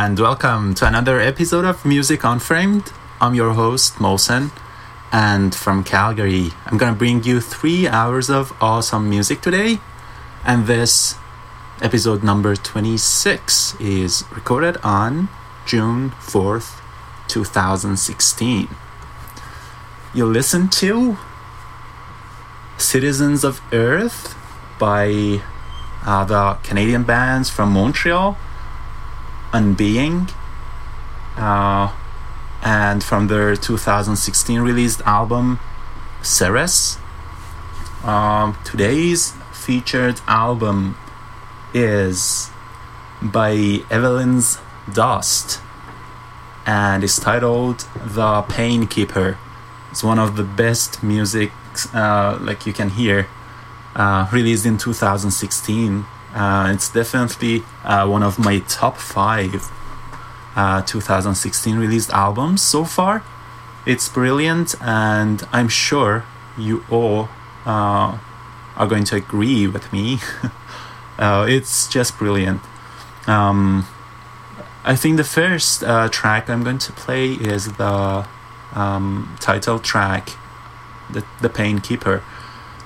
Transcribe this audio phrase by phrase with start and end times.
[0.00, 2.92] And welcome to another episode of Music Unframed.
[3.20, 4.52] I'm your host, Molson,
[5.10, 9.80] and from Calgary, I'm gonna bring you three hours of awesome music today.
[10.44, 11.16] And this
[11.82, 15.30] episode number 26 is recorded on
[15.66, 16.80] June 4th,
[17.26, 18.68] 2016.
[20.14, 21.18] You listen to
[22.76, 24.36] Citizens of Earth
[24.78, 25.42] by
[26.06, 28.38] uh, the Canadian bands from Montreal
[29.52, 30.30] Unbeing,
[31.36, 31.92] uh,
[32.62, 35.58] and from their 2016 released album
[36.22, 36.98] Ceres.
[38.04, 40.96] Um, today's featured album
[41.72, 42.50] is
[43.22, 44.58] by Evelyn's
[44.92, 45.60] Dust
[46.66, 49.38] and is titled The Pain Keeper.
[49.90, 51.52] It's one of the best music
[51.94, 53.26] uh, like you can hear
[53.94, 56.04] uh, released in 2016
[56.34, 59.70] uh, it's definitely uh, one of my top five
[60.56, 63.22] uh, 2016 released albums so far.
[63.86, 66.24] It's brilliant, and I'm sure
[66.56, 67.28] you all
[67.64, 68.18] uh,
[68.76, 70.18] are going to agree with me.
[71.18, 72.60] Uh, it's just brilliant.
[73.26, 73.86] Um,
[74.84, 78.26] I think the first uh, track I'm going to play is the
[78.72, 80.30] um, title track,
[81.10, 82.22] the, the Pain Keeper.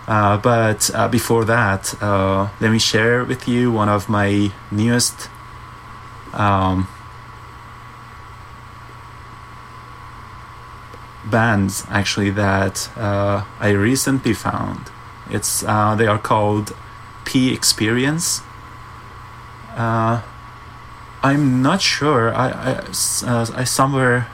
[0.07, 5.31] Uh, but uh, before that, uh, let me share with you one of my newest
[6.33, 6.89] um,
[11.31, 14.91] bands actually that uh, I recently found.
[15.31, 16.75] It's uh, they are called
[17.25, 18.43] P Experience.
[21.25, 22.35] I'm not sure.
[22.35, 24.27] I I, I somewhere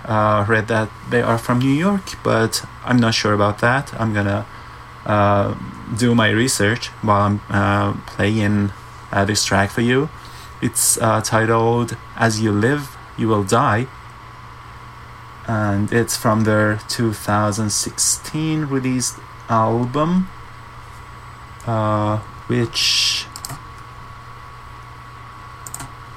[0.48, 3.92] read that they are from New York, but I'm not sure about that.
[4.00, 4.46] I'm gonna
[5.08, 5.54] uh,
[5.96, 8.72] do my research while I'm uh, playing
[9.10, 10.10] uh, this track for you.
[10.60, 13.86] It's uh, titled As You Live, You Will Die.
[15.46, 19.18] And it's from their 2016 released
[19.48, 20.28] album,
[21.66, 22.18] uh,
[22.48, 23.24] which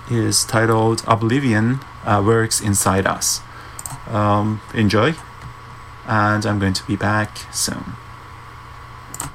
[0.09, 3.39] is titled Oblivion Works Inside Us.
[4.09, 5.13] Um, enjoy,
[6.05, 7.95] and I'm going to be back soon.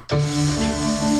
[0.09, 1.16] うん。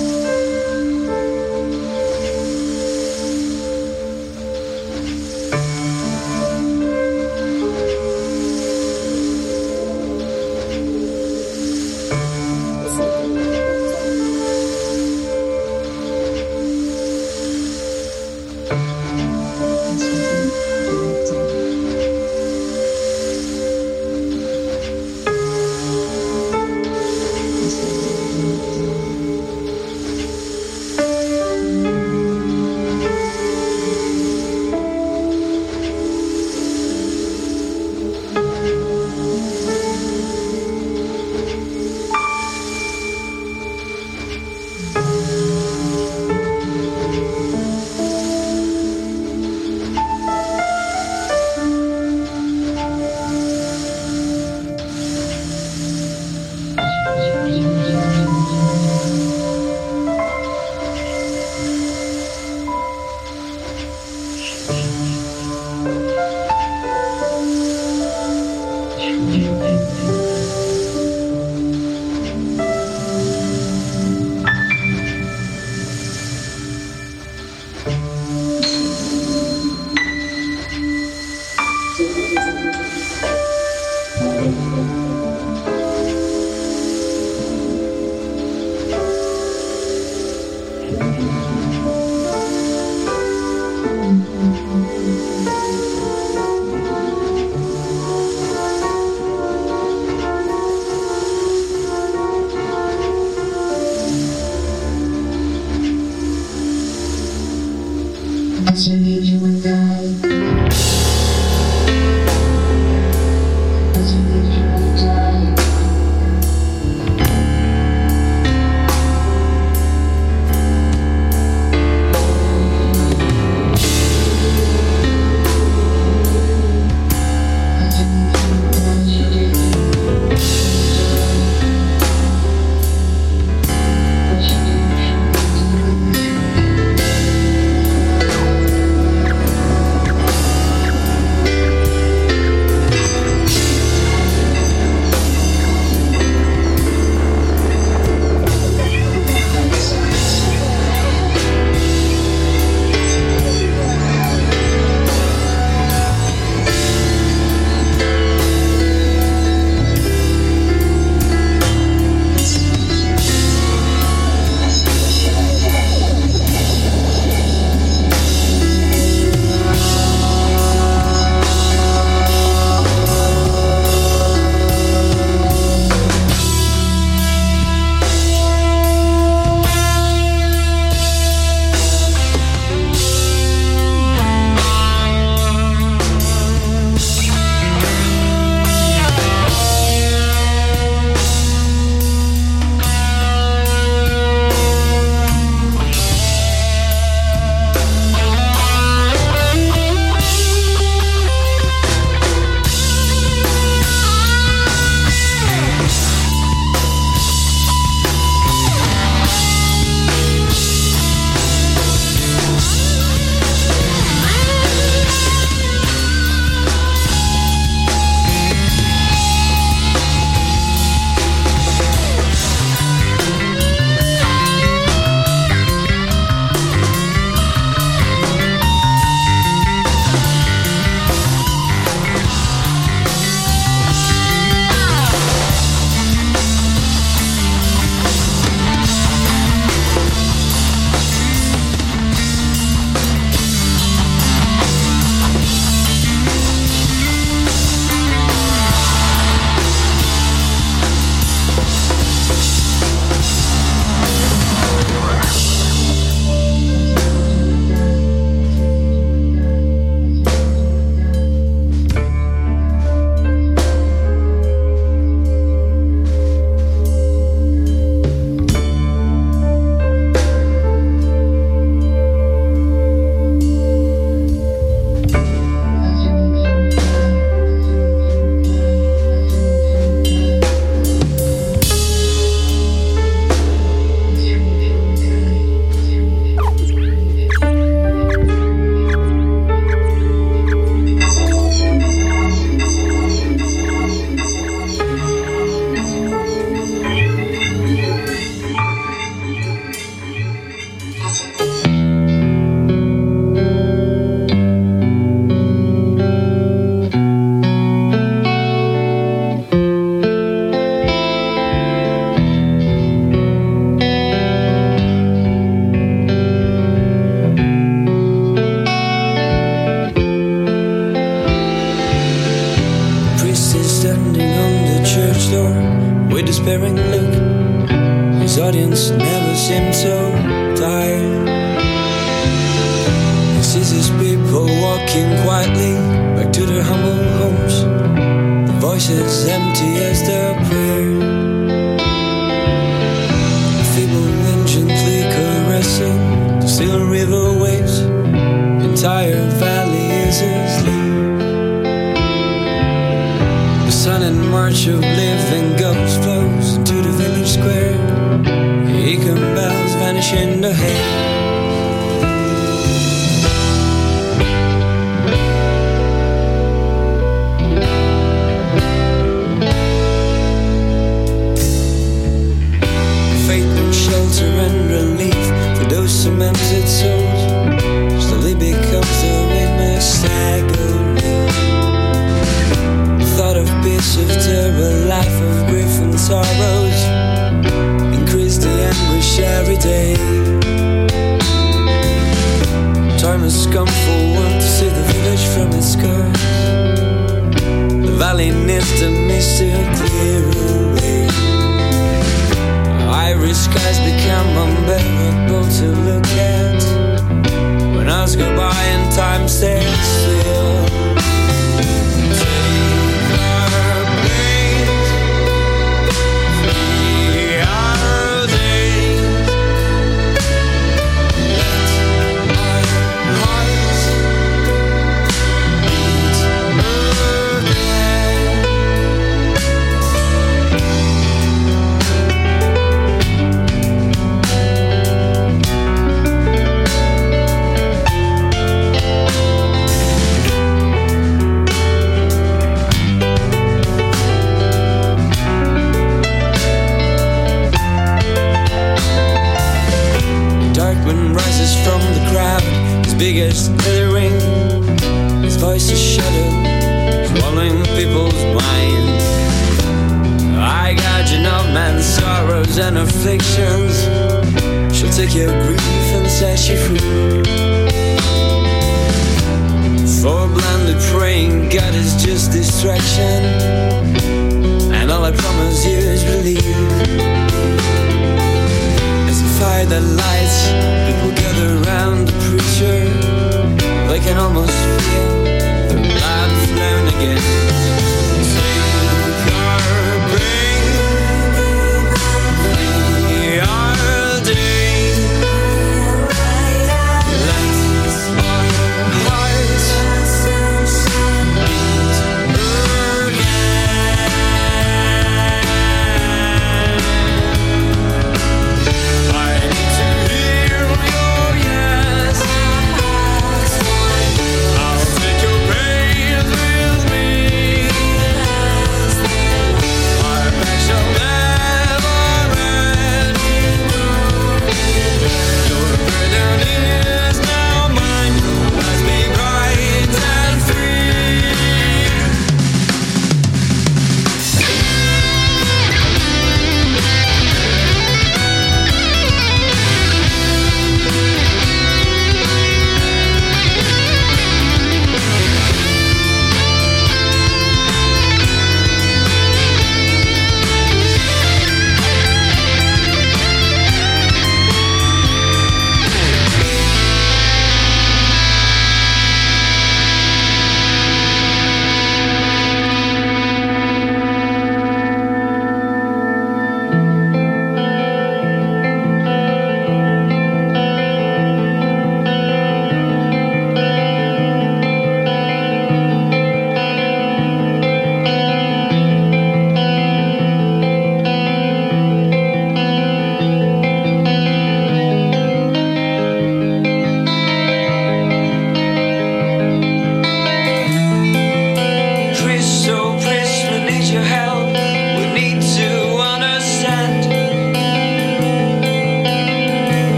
[360.77, 361.06] In the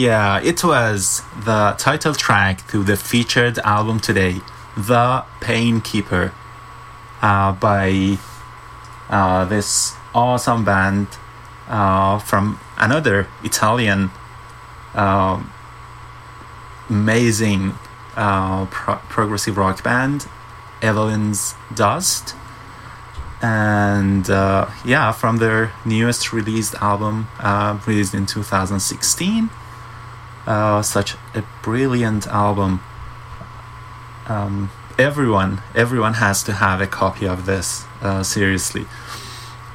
[0.00, 4.40] Yeah, it was the title track to the featured album today,
[4.74, 6.32] The Painkeeper,
[7.20, 8.16] uh, by
[9.10, 11.08] uh, this awesome band
[11.68, 14.10] uh, from another Italian
[14.94, 15.42] uh,
[16.88, 17.74] amazing
[18.16, 20.26] uh, pro- progressive rock band,
[20.80, 22.34] Evelyn's Dust.
[23.42, 29.50] And uh, yeah, from their newest released album, uh, released in 2016.
[30.50, 32.80] Uh, such a brilliant album.
[34.26, 37.84] Um, everyone, everyone has to have a copy of this.
[38.02, 38.86] Uh, seriously,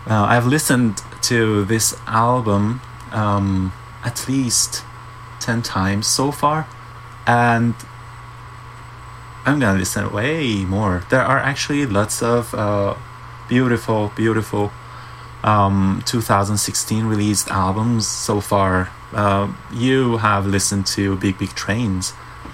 [0.05, 2.81] uh, I've listened to this album
[3.13, 3.71] um,
[4.03, 4.83] at least
[5.39, 6.67] ten times so far,
[7.25, 7.73] and
[9.45, 11.05] I'm gonna listen way more.
[11.09, 12.95] There are actually lots of uh,
[13.47, 14.73] beautiful, beautiful
[15.41, 18.89] um, 2016 released albums so far.
[19.15, 22.11] Uh, you have listened to Big Big Trains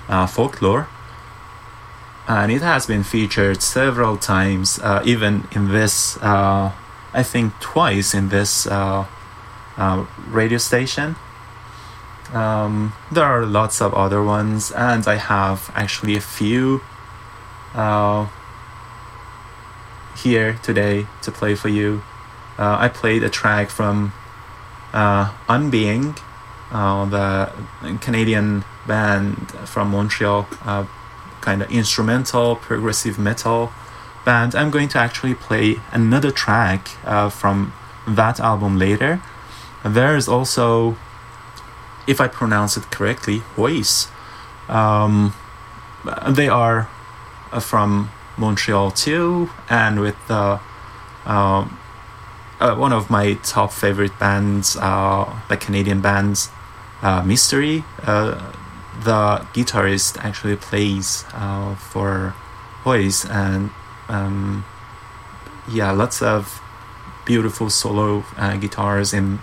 [0.08, 0.88] uh, Folklore,
[2.28, 6.72] and it has been featured several times, uh, even in this, uh,
[7.14, 9.08] I think twice in this uh,
[10.28, 11.16] radio station.
[12.32, 16.82] Um, there are lots of other ones, and I have actually a few
[20.16, 22.04] here today to play for you.
[22.60, 24.14] I played a track from
[24.94, 26.16] Unbeing,
[26.72, 30.86] uh, the Canadian band from Montreal, uh,
[31.42, 33.72] kind of instrumental progressive metal
[34.26, 34.56] band.
[34.56, 37.74] I'm going to actually play another track uh, from
[38.08, 39.22] that album later.
[39.84, 40.98] There's also,
[42.08, 44.10] if I pronounce it correctly, Huis.
[44.70, 45.34] Um,
[46.28, 46.88] they are
[47.52, 50.60] uh, from Montreal too, and with the
[51.26, 51.78] um,
[52.60, 56.61] uh, one of my top favorite bands, uh, the Canadian bands, uh,
[57.26, 57.84] Mystery.
[58.04, 58.54] Uh,
[59.04, 62.36] the guitarist actually plays uh, for
[62.84, 63.72] Huis, and
[64.08, 64.66] um,
[65.70, 66.62] yeah, lots of
[67.26, 69.40] beautiful solo uh, guitars in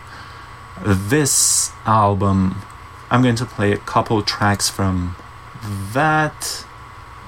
[0.85, 2.63] this album.
[3.11, 5.17] I'm going to play a couple tracks from
[5.93, 6.65] that.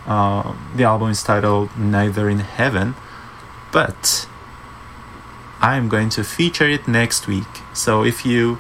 [0.06, 2.94] Uh, the album is titled Neither in Heaven,
[3.72, 4.28] but
[5.60, 7.62] I'm going to feature it next week.
[7.74, 8.58] So if you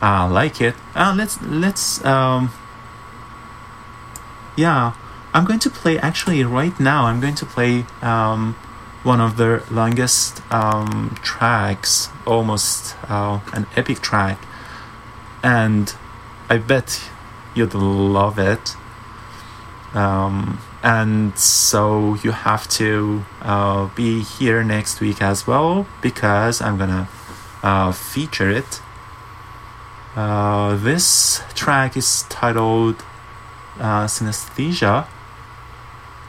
[0.00, 2.50] uh, like it, uh, let's let's um,
[4.56, 4.94] yeah,
[5.32, 7.04] I'm going to play actually right now.
[7.04, 8.54] I'm going to play um,
[9.02, 14.38] one of the longest um, tracks, almost uh, an epic track,
[15.42, 15.94] and
[16.50, 17.00] I bet
[17.54, 18.74] you'd love it.
[19.94, 26.78] Um, and so you have to uh, be here next week as well because I'm
[26.78, 27.08] gonna
[27.62, 28.80] uh, feature it.
[30.18, 33.04] Uh, this track is titled
[33.78, 35.06] uh, Synesthesia,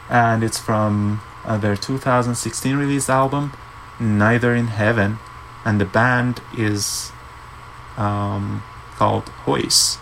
[0.08, 3.52] and it's from uh, their 2016 release album,
[4.00, 5.18] Neither in Heaven,
[5.66, 7.12] and the band is
[7.98, 8.62] um,
[8.96, 9.98] called Huis.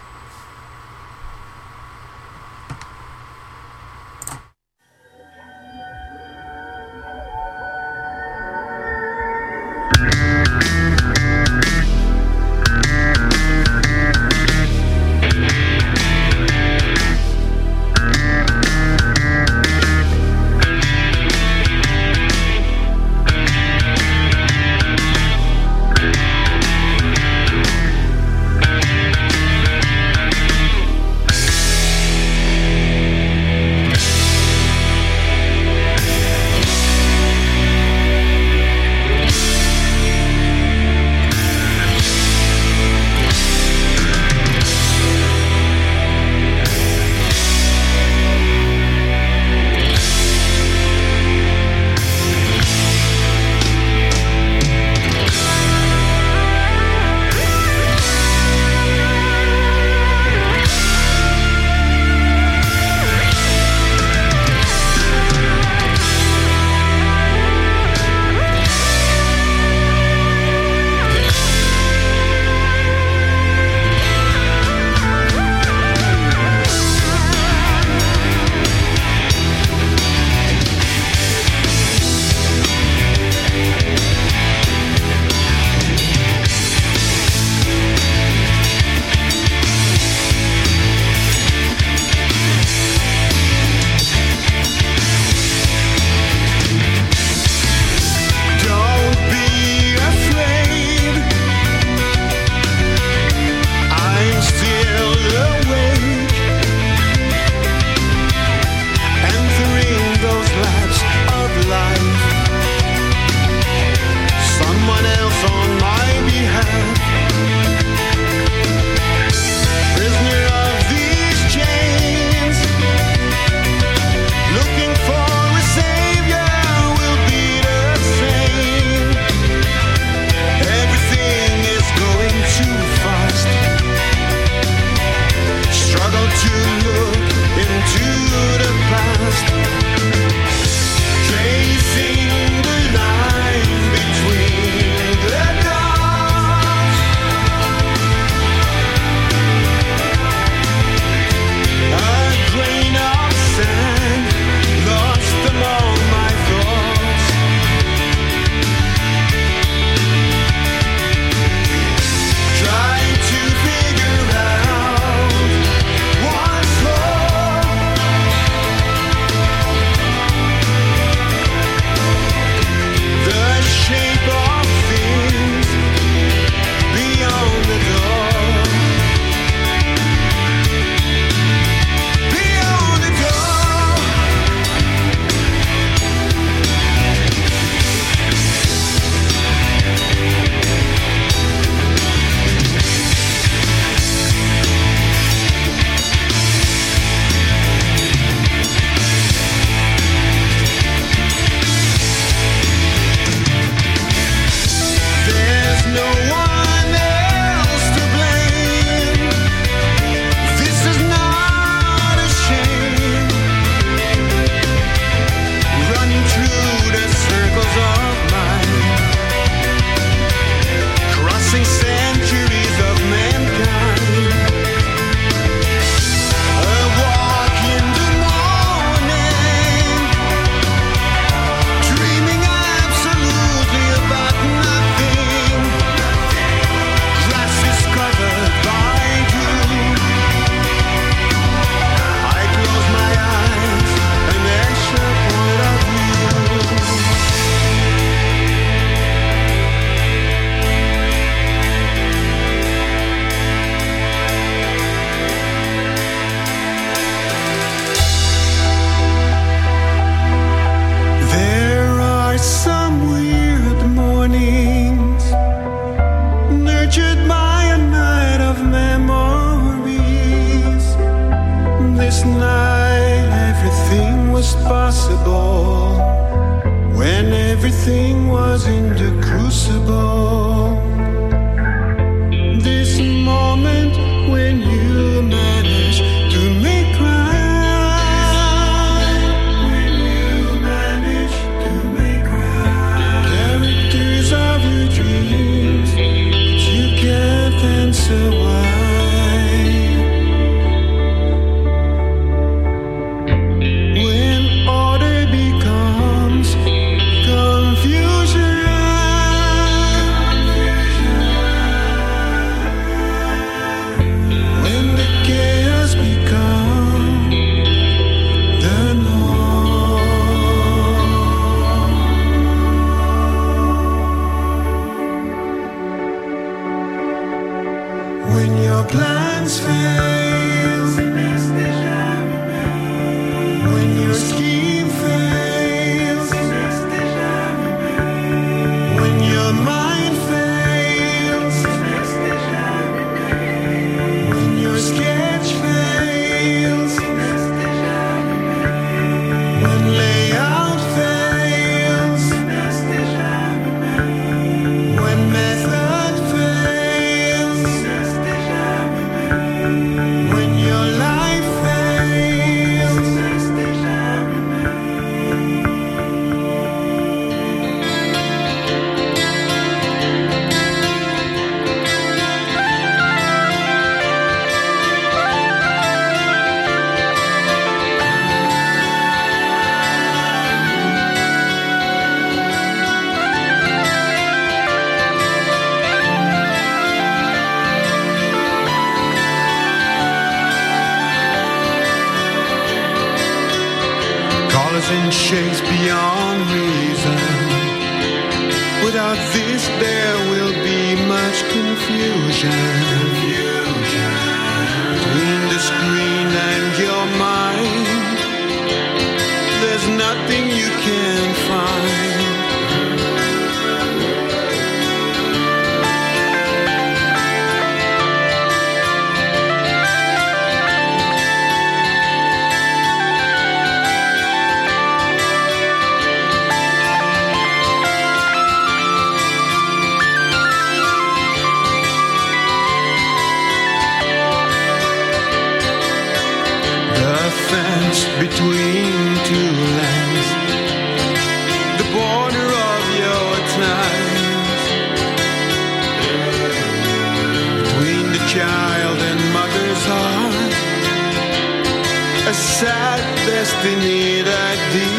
[453.48, 454.97] Destiny that depart.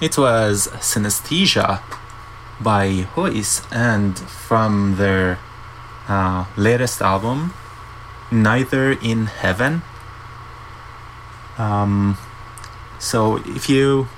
[0.00, 1.82] It was Synesthesia
[2.58, 5.38] by Huis, and from their
[6.08, 7.52] uh, latest album,
[8.30, 9.82] Neither in Heaven.
[11.58, 12.16] Um,
[12.98, 14.08] so if you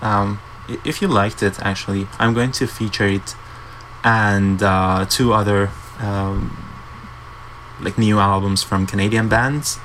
[0.00, 0.40] um,
[0.84, 3.34] if you liked it, actually, I'm going to feature it
[4.04, 6.56] and uh, two other um,
[7.80, 9.80] like new albums from Canadian bands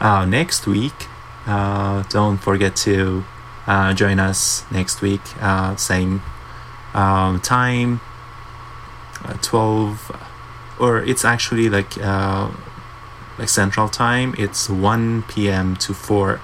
[0.00, 1.06] uh, next week.
[1.46, 3.24] Uh, don't forget to
[3.66, 6.22] uh, join us next week, uh, same
[6.94, 8.00] um, time,
[9.24, 10.10] uh, 12,
[10.78, 12.50] or it's actually like uh,
[13.38, 14.34] like central time.
[14.38, 15.76] It's 1 p.m.
[15.76, 16.40] to 4.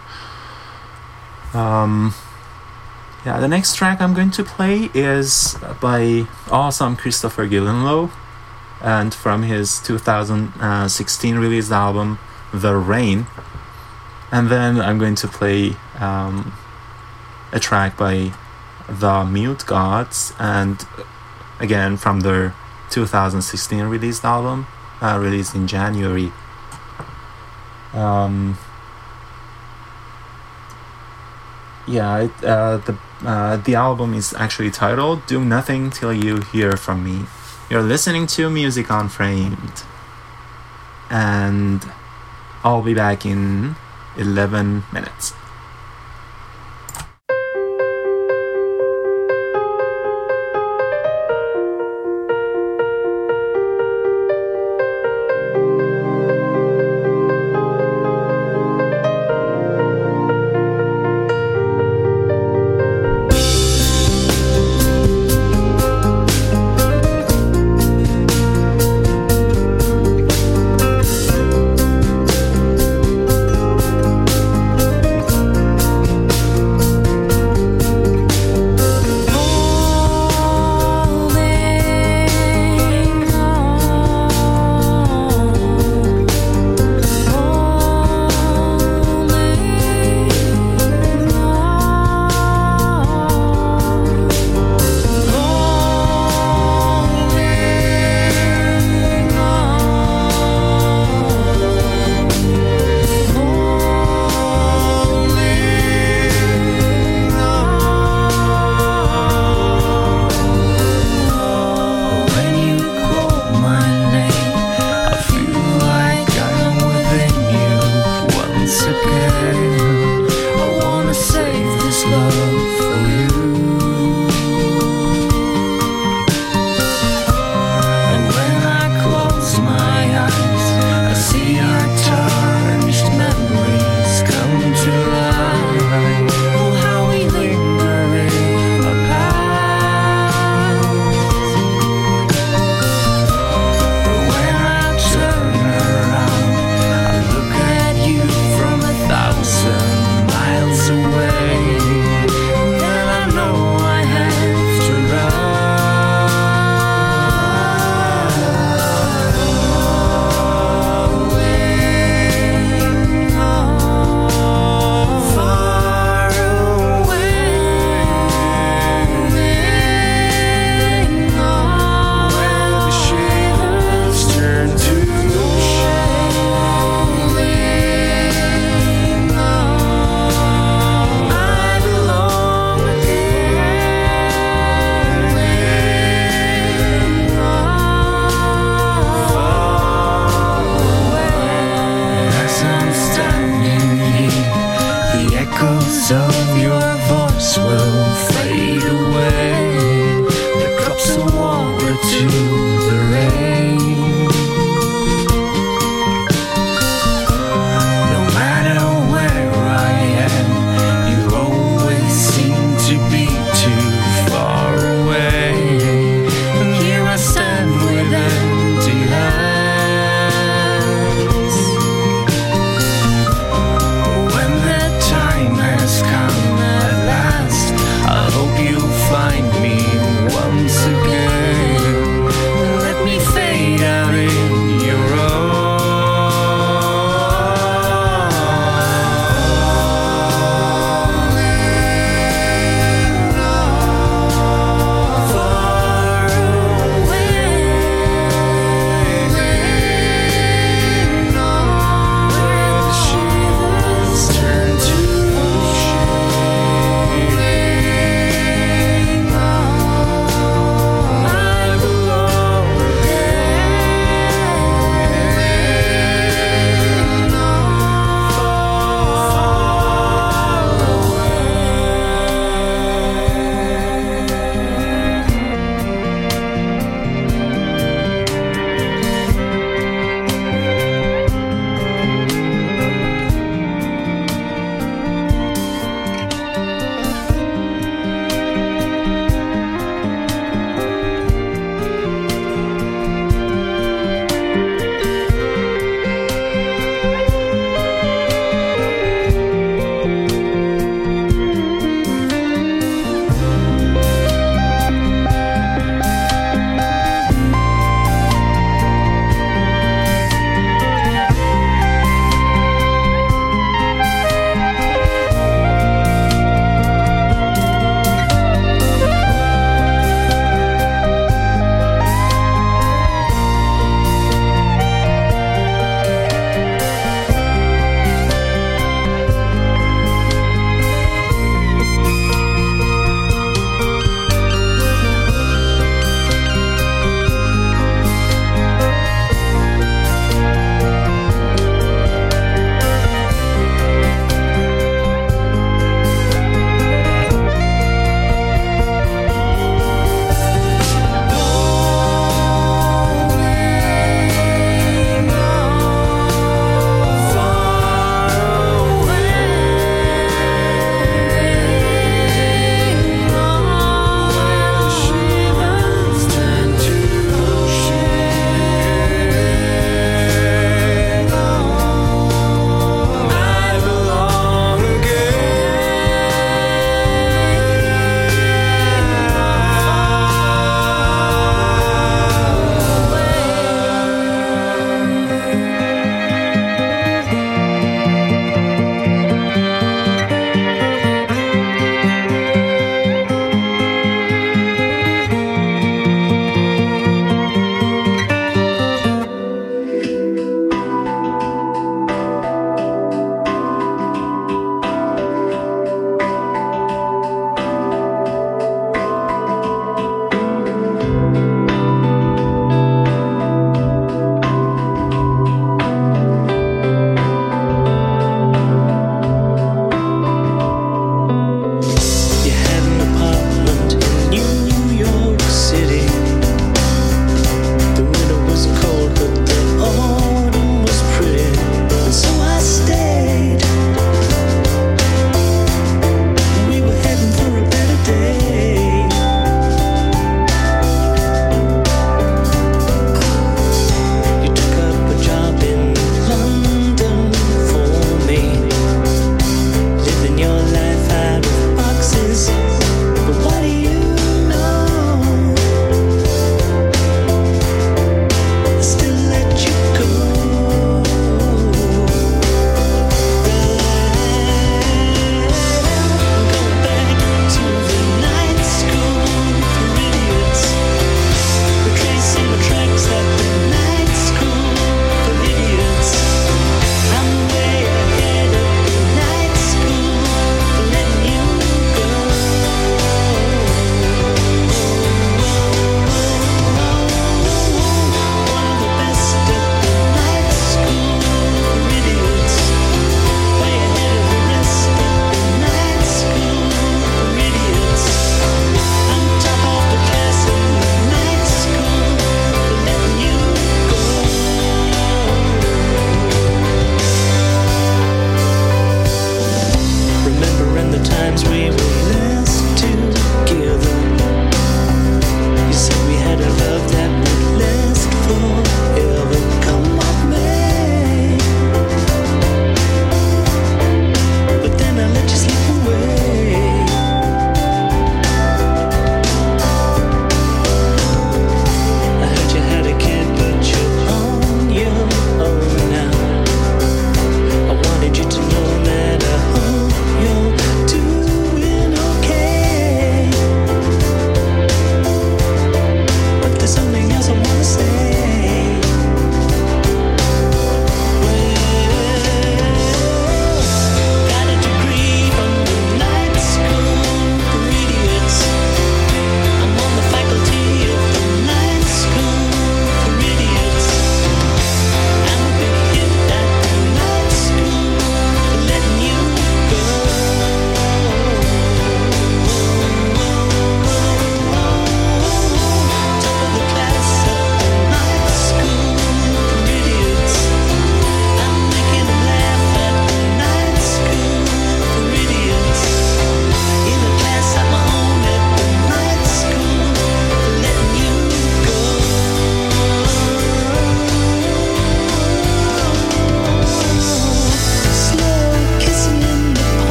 [1.54, 2.14] Um,
[3.24, 8.10] yeah, the next track I'm going to play is by awesome Christopher Gildenlow
[8.80, 12.18] and from his 2016 released album
[12.52, 13.26] The Rain.
[14.32, 16.52] And then I'm going to play um,
[17.52, 18.32] a track by
[18.88, 20.84] The Mute Gods and
[21.60, 22.54] again from their
[22.90, 24.66] 2016 released album,
[25.00, 26.32] uh, released in January.
[27.94, 28.58] Um,
[31.86, 36.76] yeah, it, uh, the uh, the album is actually titled "Do Nothing Till You Hear
[36.76, 37.26] From Me."
[37.70, 39.84] You're listening to Music on Framed,
[41.10, 41.84] and
[42.64, 43.76] I'll be back in
[44.16, 45.34] 11 minutes.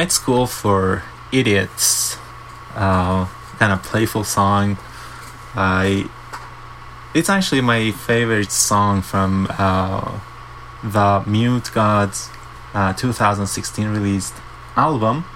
[0.00, 2.16] Night School for Idiots,
[2.74, 3.26] uh,
[3.58, 4.78] kind of playful song.
[5.54, 6.08] I
[7.12, 10.18] it's actually my favorite song from uh,
[10.82, 12.30] the Mute Gods
[12.72, 14.36] uh, 2016 released
[14.74, 15.26] album.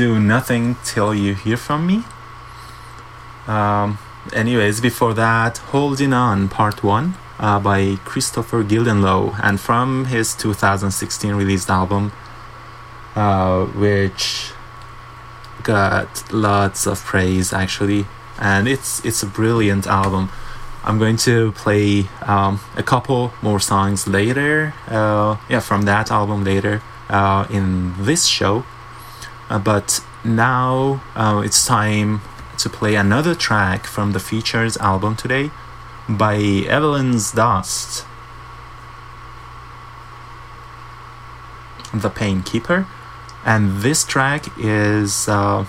[0.00, 2.04] Do nothing till you hear from me.
[3.46, 3.98] Um,
[4.32, 11.34] anyways, before that, Holding On Part 1 uh, by Christopher Gildenlow and from his 2016
[11.34, 12.12] released album
[13.18, 14.52] uh, which
[15.64, 18.06] got lots of praise actually,
[18.38, 20.30] and it's it's a brilliant album.
[20.84, 26.44] I'm going to play um, a couple more songs later, uh, yeah, from that album
[26.44, 28.62] later uh, in this show.
[29.50, 32.20] Uh, but now uh, it's time
[32.58, 35.50] to play another track from the Features album today
[36.08, 36.36] by
[36.68, 38.06] Evelyn's Dust.
[41.92, 42.86] The Pain Keeper
[43.48, 45.64] and this track is uh,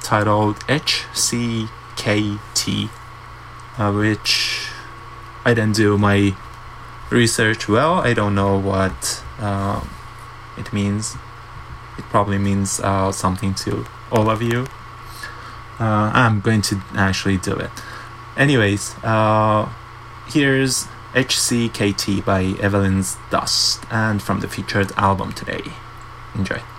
[0.00, 1.68] titled HCKT,
[3.76, 4.68] uh, which
[5.44, 6.34] I didn't do my
[7.10, 7.96] research well.
[7.96, 9.84] I don't know what uh,
[10.56, 11.14] it means.
[11.98, 14.66] It probably means uh, something to all of you.
[15.78, 17.70] Uh, I'm going to actually do it.
[18.34, 19.68] Anyways, uh,
[20.26, 25.64] here's HCKT by Evelyn's Dust and from the featured album today.
[26.34, 26.71] Enjoy.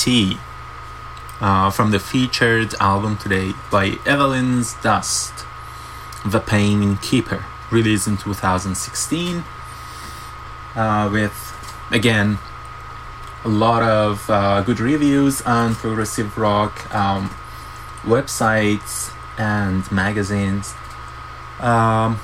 [0.00, 0.38] HCKT
[1.40, 5.44] uh, from the featured album today by Evelyn's Dust,
[6.24, 9.44] The Pain Keeper, released in 2016,
[10.74, 11.56] uh, with
[11.90, 12.38] again
[13.44, 17.30] a lot of uh, good reviews on progressive rock um,
[18.02, 20.74] websites and magazines.
[21.58, 22.20] Um,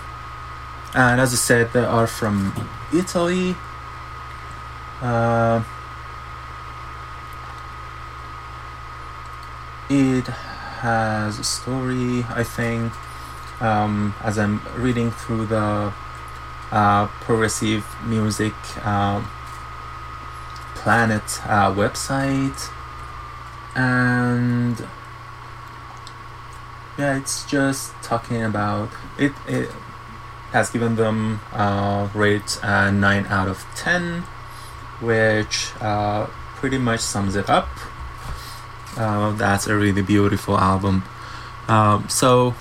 [0.95, 2.55] and as I said, they are from
[2.93, 3.55] Italy.
[5.03, 5.63] Uh,
[9.89, 12.93] it has a story, I think.
[13.61, 15.93] Um, as I'm reading through the
[16.71, 18.53] uh, progressive music
[18.85, 19.27] um,
[20.75, 22.71] planet uh, website,
[23.75, 24.77] and
[26.99, 29.33] yeah, it's just talking about it.
[29.49, 29.71] It
[30.53, 34.21] has given them uh, rate uh, nine out of ten,
[35.01, 36.27] which uh,
[36.57, 37.69] pretty much sums it up.
[38.99, 41.05] Uh, that's a really beautiful album.
[41.69, 42.55] Um, so,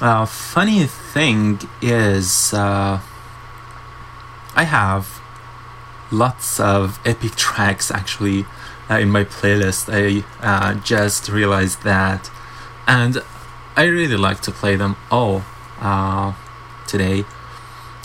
[0.00, 3.00] uh, funny thing is, uh,
[4.54, 5.20] I have
[6.10, 8.46] lots of epic tracks actually
[8.90, 9.88] uh, in my playlist.
[9.92, 12.30] I uh, just realized that,
[12.86, 13.22] and
[13.76, 15.42] I really like to play them all
[15.80, 16.34] uh,
[16.86, 17.24] today.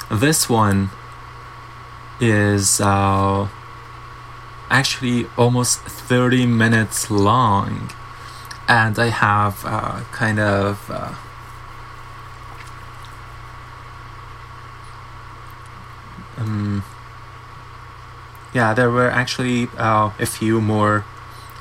[0.09, 0.89] This one
[2.19, 3.47] is uh,
[4.69, 7.91] actually almost 30 minutes long
[8.67, 11.13] and i have uh, kind of uh,
[16.37, 16.83] um,
[18.53, 21.05] yeah there were actually uh, a few more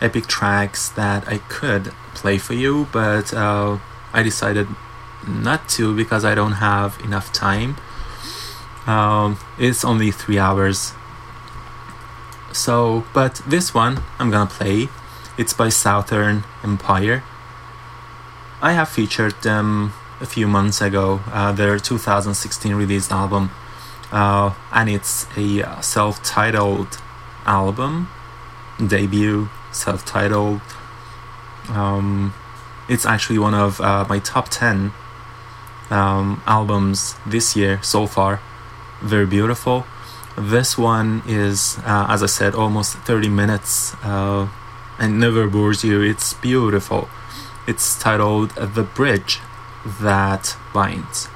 [0.01, 3.79] epic tracks that i could play for you but uh,
[4.13, 4.67] i decided
[5.27, 7.77] not to because i don't have enough time
[8.87, 10.93] um, it's only three hours
[12.57, 14.89] so, but this one I'm gonna play.
[15.39, 17.23] It's by Southern Empire.
[18.63, 23.51] I have featured them a few months ago, uh, their 2016 released album,
[24.11, 26.99] uh, and it's a uh, self titled
[27.45, 28.09] album.
[28.85, 30.61] debut, self-titled.
[31.71, 32.35] Um,
[32.89, 34.93] it's actually one of uh, my top ten
[35.91, 38.41] um, albums this year so far.
[39.03, 39.87] Very beautiful.
[40.37, 44.49] This one is, uh, as I said, almost 30 minutes uh,
[44.99, 46.01] and never bores you.
[46.01, 47.09] It's beautiful.
[47.67, 49.41] It's titled The Bridge
[50.01, 51.29] That Binds.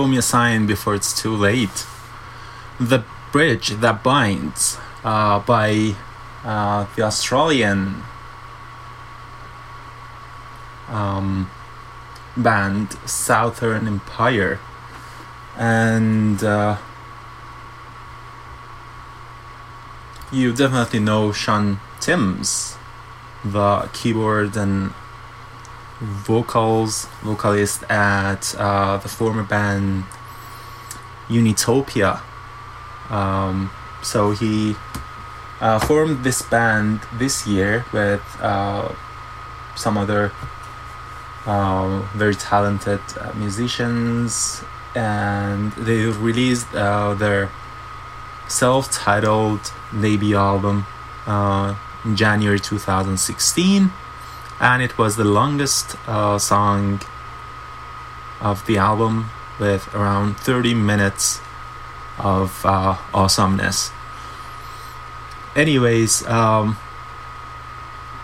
[0.00, 1.84] show me a sign before it's too late.
[2.78, 5.94] The bridge that binds uh, by
[6.42, 8.02] uh, the Australian
[10.88, 11.50] um,
[12.34, 14.58] band Southern Empire
[15.58, 16.78] and uh,
[20.32, 22.78] you definitely know Sean Timms,
[23.44, 24.94] the keyboard and
[26.00, 30.04] vocals vocalist at uh, the former band
[31.28, 32.20] Unitopia.
[33.10, 33.70] Um,
[34.02, 34.76] so he
[35.60, 38.92] uh, formed this band this year with uh,
[39.76, 40.32] some other
[41.46, 44.62] um, very talented uh, musicians,
[44.94, 47.50] and they released uh, their
[48.48, 50.86] self-titled debut album
[51.26, 51.74] uh,
[52.04, 53.92] in January 2016
[54.60, 57.00] and it was the longest uh, song
[58.40, 61.40] of the album with around 30 minutes
[62.18, 63.90] of uh, awesomeness.
[65.56, 66.76] Anyways, um,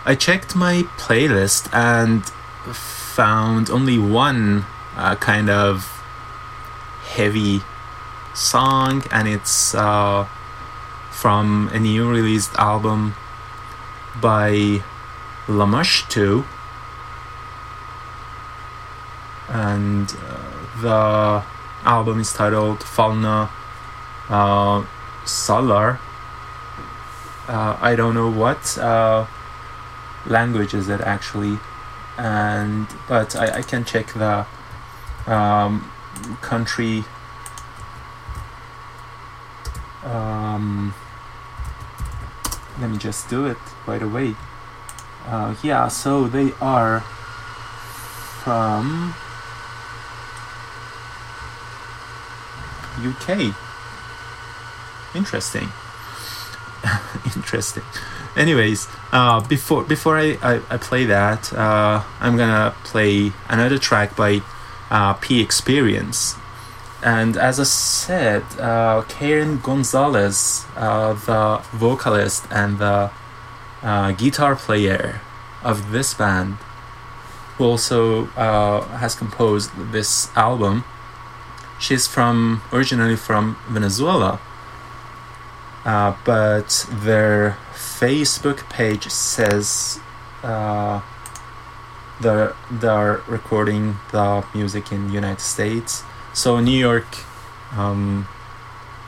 [0.05, 2.25] I checked my playlist and
[2.75, 6.03] found only one uh, kind of
[7.09, 7.63] heavy
[8.35, 10.29] song, and it's uh,
[11.11, 13.15] from a new released album
[14.21, 14.83] by
[15.47, 16.44] Lamashtu.
[19.48, 21.44] And uh, the
[21.85, 23.48] album is titled Falna
[24.28, 24.85] uh,
[25.24, 26.01] Salar.
[27.48, 29.27] Uh, I don't know what uh,
[30.27, 31.59] language is it actually,
[32.18, 34.47] and but I, I can check the
[35.27, 35.89] um,
[36.40, 37.05] country.
[40.02, 40.93] Um,
[42.81, 44.35] let me just do it right away.
[45.27, 47.01] Uh, yeah, so they are
[48.43, 49.15] from
[53.03, 53.55] UK.
[55.15, 55.69] Interesting.
[57.36, 57.82] Interesting.
[58.36, 64.15] Anyways, uh, before before I, I, I play that, uh, I'm gonna play another track
[64.15, 64.43] by
[64.90, 66.36] uh, P Experience.
[67.03, 73.11] And as I said, uh, Karen Gonzalez, uh, the vocalist and the
[73.87, 75.21] uh, guitar player
[75.63, 76.55] of this band,
[77.57, 80.85] who also uh, has composed this album,
[81.79, 84.41] she's from originally from Venezuela.
[85.85, 90.01] Uh, but their Facebook page says
[90.43, 91.01] uh,
[92.21, 96.03] they're, they're recording the music in the United States.
[96.35, 97.07] So New York
[97.73, 98.27] um,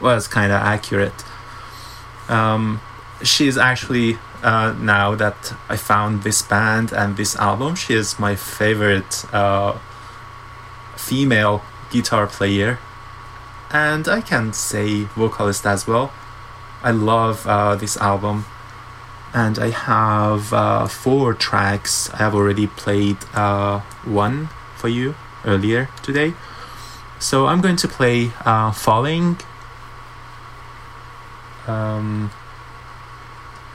[0.00, 1.24] was kind of accurate.
[2.28, 2.80] Um,
[3.24, 8.36] she's actually uh, now that I found this band and this album, she is my
[8.36, 9.78] favorite uh,
[10.96, 12.78] female guitar player,
[13.70, 16.12] and I can say vocalist as well.
[16.82, 18.44] I love uh, this album,
[19.34, 22.10] and I have uh, four tracks.
[22.14, 26.34] I have already played uh, one for you earlier today,
[27.18, 29.38] so I'm going to play uh, "Falling."
[31.66, 32.30] Um,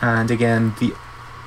[0.04, 0.94] and again, the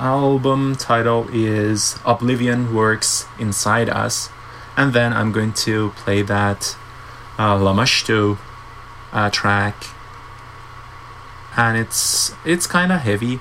[0.00, 4.30] album title is Oblivion Works Inside Us.
[4.78, 6.74] And then I'm going to play that
[7.38, 7.58] uh,
[9.12, 9.84] uh, track.
[11.54, 13.40] And it's it's kind of heavy,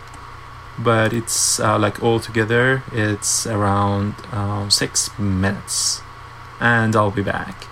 [0.78, 6.02] but it's uh, like all together it's around um, six minutes.
[6.60, 7.68] And I'll be back.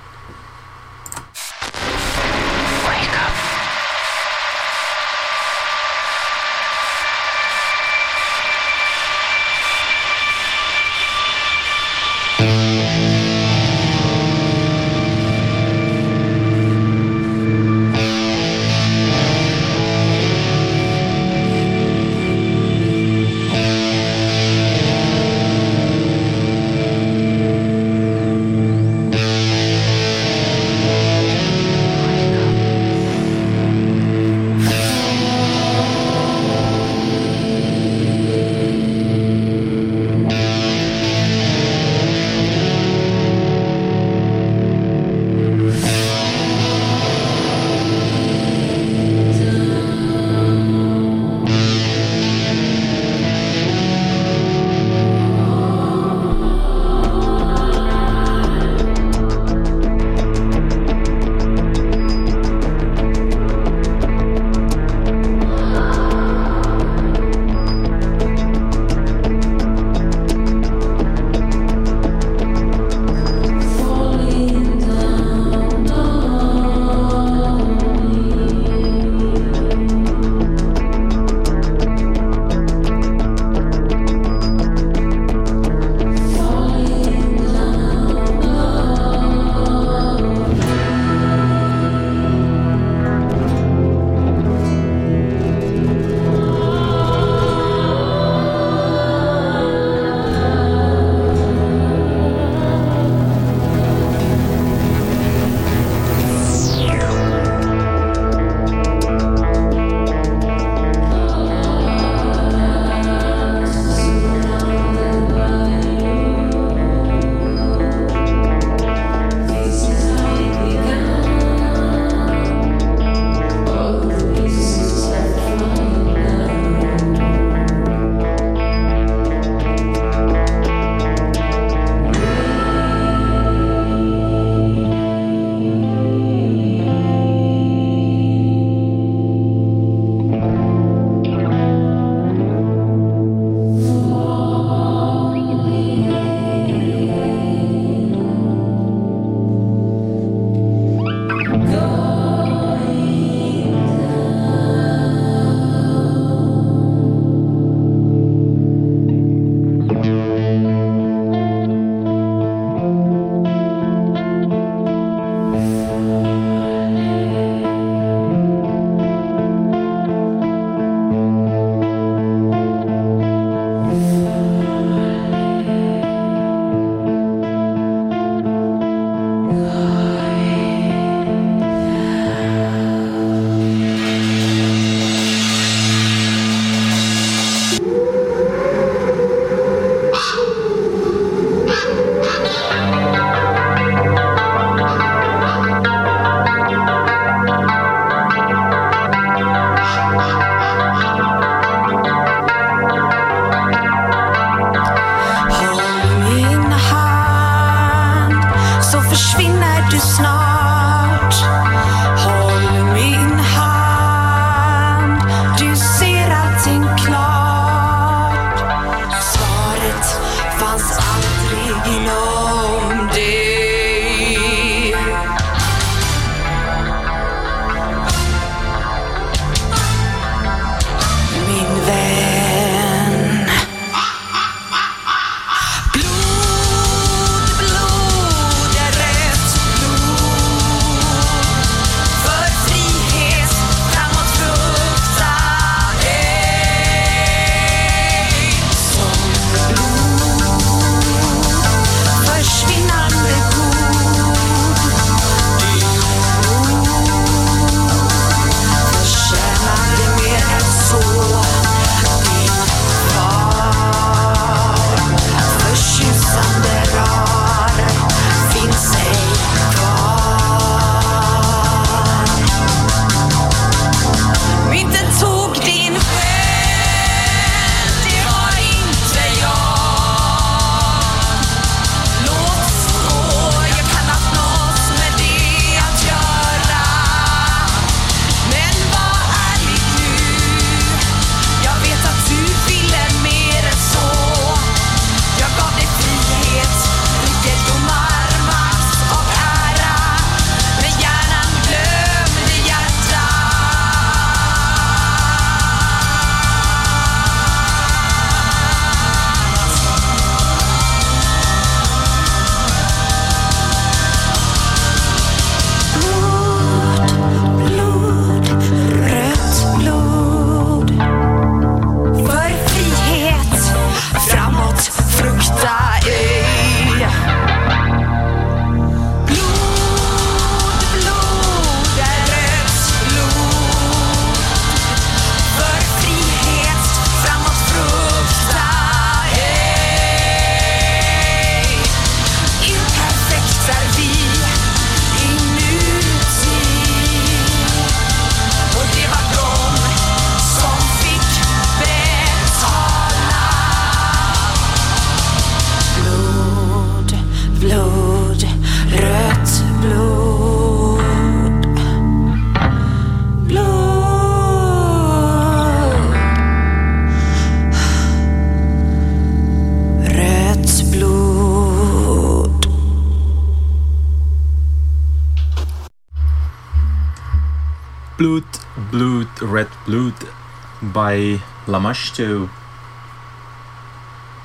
[380.94, 382.50] By Lamashtu.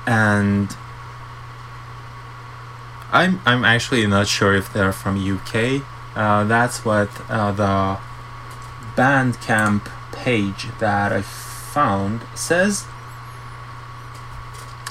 [0.05, 0.75] And
[3.11, 5.83] I'm I'm actually not sure if they're from UK.
[6.15, 7.97] Uh, that's what uh, the
[8.95, 12.85] Bandcamp page that I found says.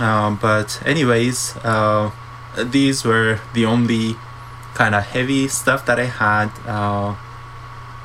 [0.01, 2.11] Uh, but anyways, uh,
[2.57, 4.17] these were the only
[4.75, 7.17] kind of heavy stuff that I had uh,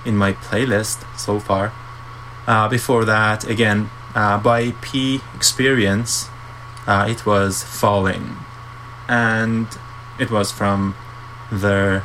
[0.06, 1.72] in my playlist so far.
[2.45, 6.30] Uh, before that, again, uh, by P Experience,
[6.86, 8.38] uh, it was Falling,
[9.07, 9.68] and
[10.20, 10.95] it was from
[11.52, 12.03] their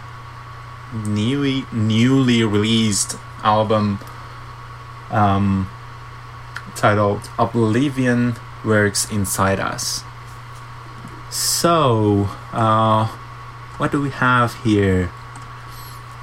[0.93, 3.99] newly newly released album
[5.11, 5.69] um,
[6.77, 8.35] titled Oblivion
[8.65, 10.03] Works Inside Us.
[11.31, 13.07] So, uh,
[13.77, 15.11] what do we have here?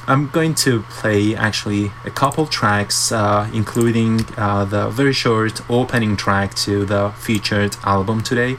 [0.08, 6.16] I'm going to play actually a couple tracks, uh, including uh, the very short opening
[6.16, 8.58] track to the featured album today.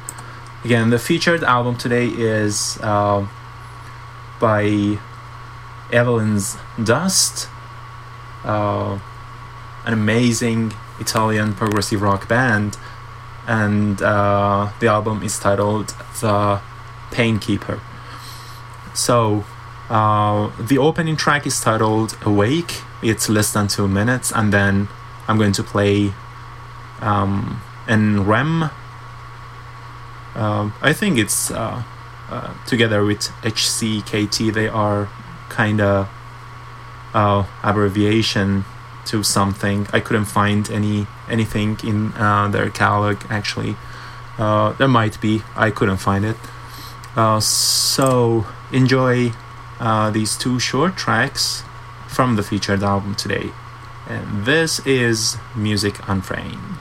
[0.65, 3.29] Again, the featured album today is uh,
[4.41, 4.99] by
[5.93, 7.49] Evelyn's Dust,
[8.43, 8.99] uh,
[9.85, 12.77] an amazing Italian progressive rock band,
[13.47, 16.61] and uh, the album is titled The
[17.13, 17.81] Painkeeper.
[18.95, 19.45] So,
[19.89, 22.83] uh, the opening track is titled Awake.
[23.03, 24.89] It's less than two minutes, and then
[25.29, 26.13] I'm going to play
[27.01, 28.71] um, in REM.
[30.35, 31.83] Um, I think it's uh,
[32.29, 34.53] uh, together with HCKT.
[34.53, 35.09] They are
[35.49, 36.09] kind of
[37.15, 38.65] uh, abbreviation
[39.07, 39.87] to something.
[39.93, 43.77] I couldn't find any anything in uh, their catalog actually.
[44.39, 45.43] Uh, there might be.
[45.55, 46.37] I couldn't find it.
[47.15, 49.33] Uh, so enjoy
[49.81, 51.63] uh, these two short tracks
[52.09, 53.51] from the featured album today.
[54.09, 56.76] And this is Music Unframed.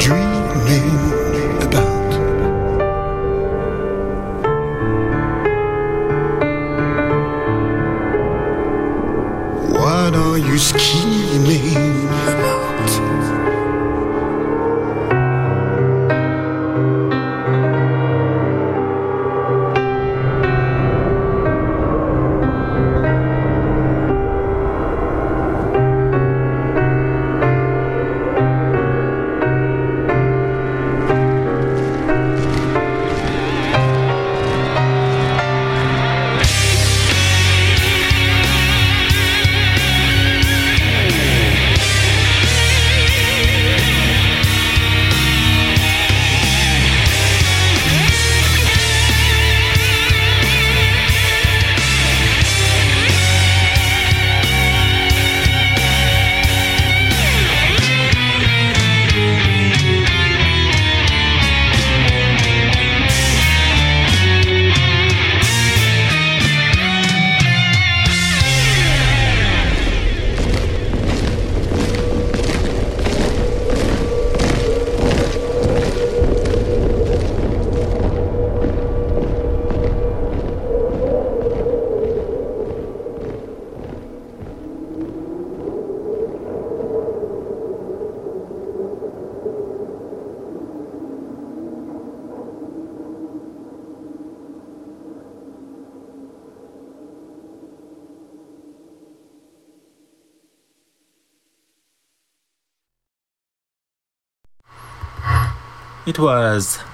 [0.00, 1.09] Dreaming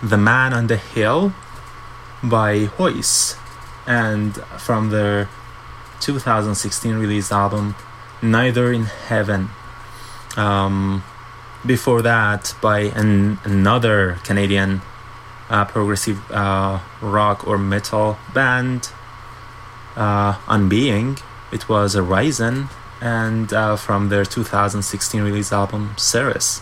[0.07, 1.33] The Man on the Hill
[2.23, 3.37] by Huis
[3.89, 5.29] and from their
[5.99, 7.75] 2016 released album
[8.23, 9.49] Neither in Heaven.
[10.37, 11.03] Um,
[11.67, 14.83] before that, by an, another Canadian
[15.51, 18.91] uh, progressive uh, rock or metal band,
[19.97, 21.21] uh, Unbeing.
[21.51, 22.69] It was Horizon
[23.01, 26.61] and uh, from their 2016 release album Ceres.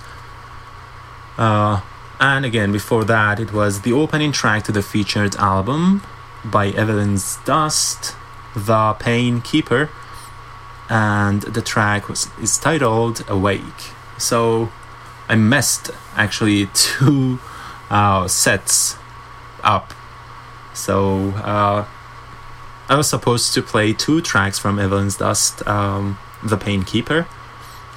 [2.26, 6.02] And again, before that, it was the opening track to the featured album
[6.42, 8.16] by Evelyn's Dust,
[8.56, 9.90] The Pain Keeper,
[10.88, 13.92] and the track was is titled Awake.
[14.16, 14.72] So
[15.28, 17.40] I messed actually two
[17.90, 18.96] uh, sets
[19.62, 19.92] up.
[20.72, 21.84] So uh,
[22.88, 27.26] I was supposed to play two tracks from Evelyn's Dust, um, The Pain Keeper,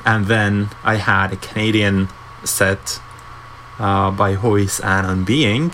[0.05, 2.09] and then I had a Canadian
[2.43, 2.99] set
[3.79, 5.73] uh, by Huis and Unbeing,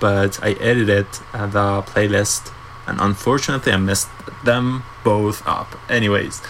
[0.00, 2.52] but I edited uh, the playlist
[2.86, 4.08] and unfortunately I messed
[4.44, 5.78] them both up.
[5.88, 6.42] Anyways,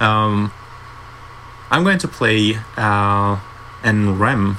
[0.00, 0.52] um,
[1.70, 3.38] I'm going to play uh,
[3.82, 4.58] an REM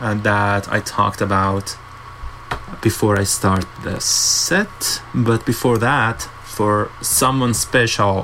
[0.00, 1.76] uh, that I talked about
[2.80, 8.22] before I start the set, but before that, for someone special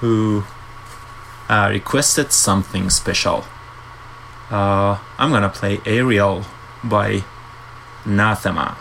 [0.00, 0.44] who
[1.48, 3.44] uh, requested something special
[4.50, 6.44] uh, I'm gonna play Ariel
[6.84, 7.22] by
[8.04, 8.76] Anathema.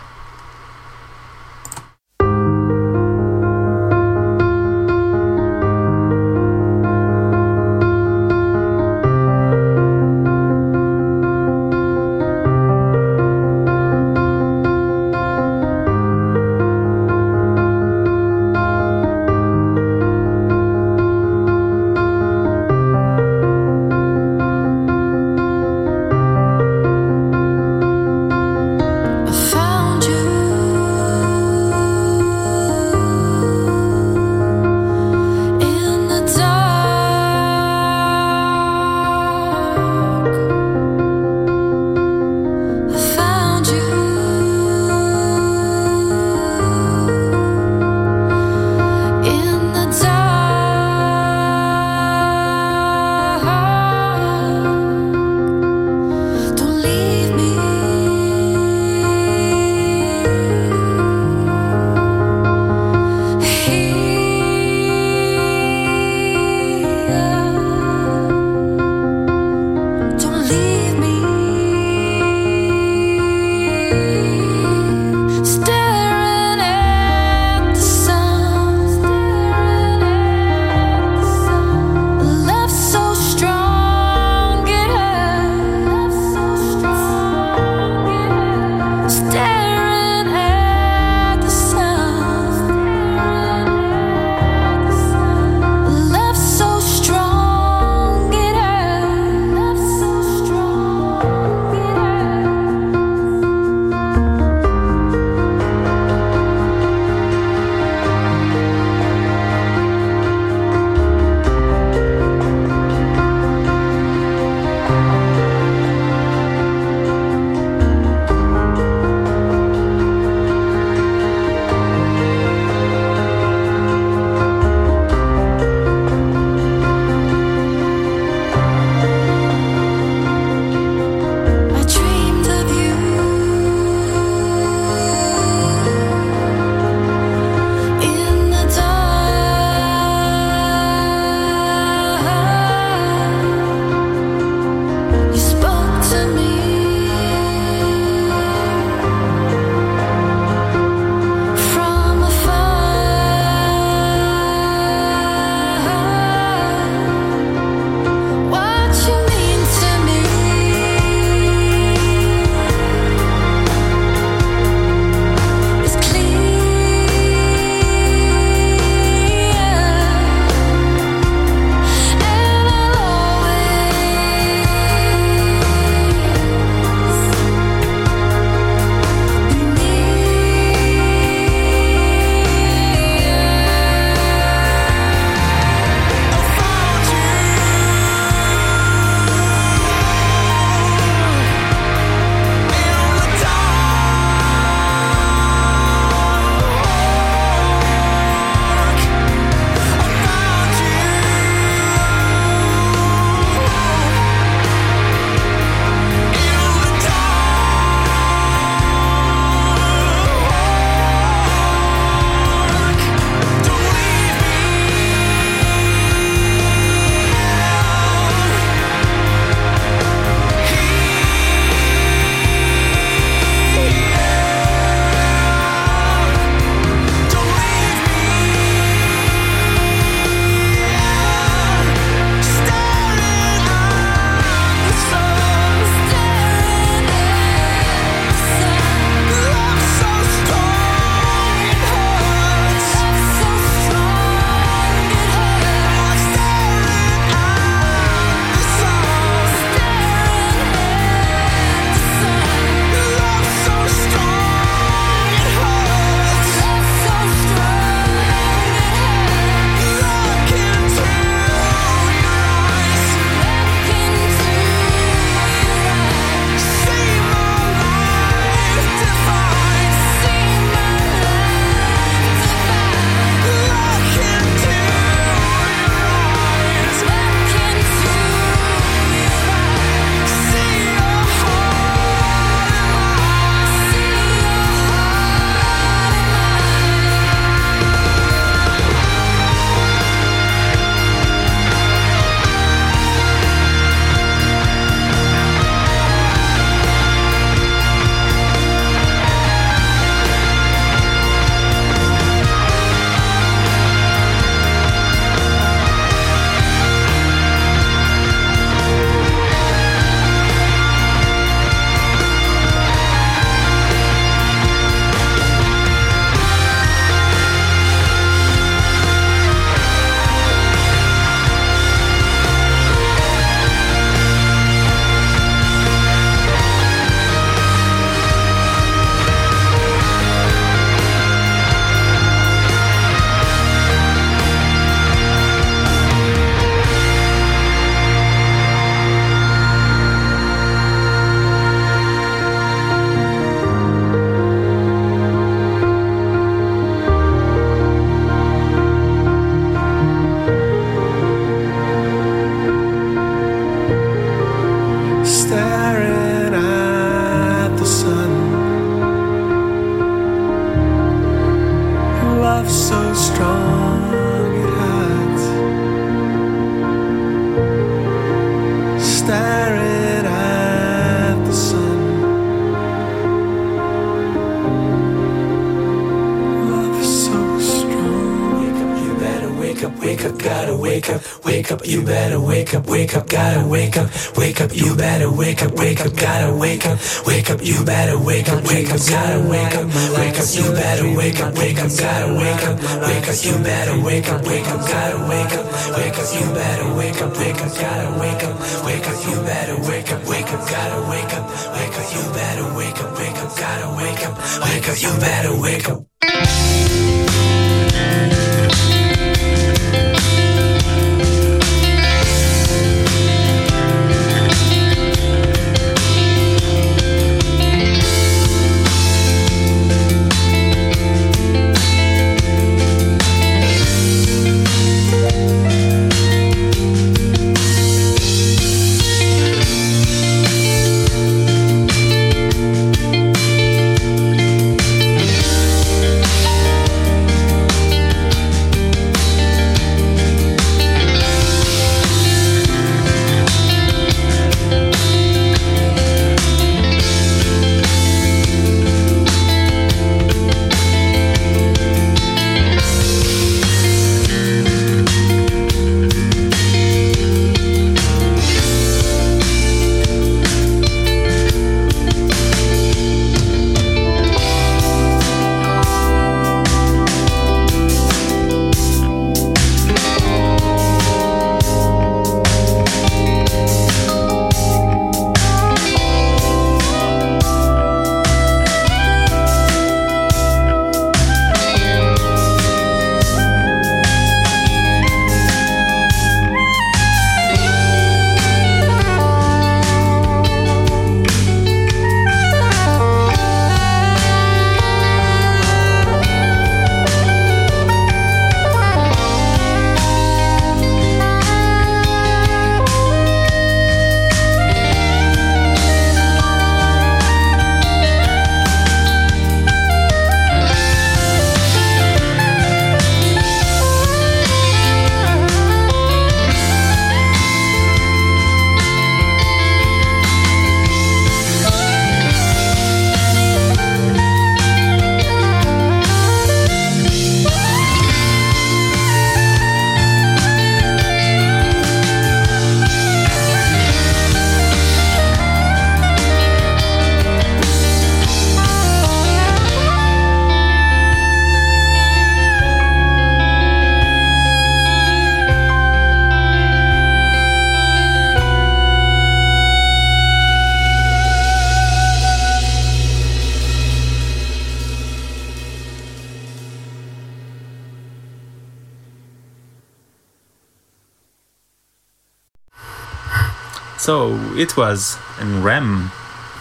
[564.57, 566.09] It was in Rem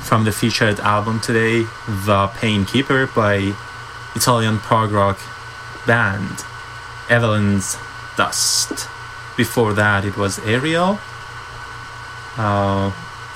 [0.02, 1.66] from the featured album today,
[2.05, 3.55] The Painkeeper by
[4.14, 5.18] Italian prog rock
[5.86, 6.44] band
[7.09, 7.77] Evelyn's
[8.16, 8.89] Dust.
[9.36, 10.98] Before that, it was Ariel
[12.36, 12.90] uh,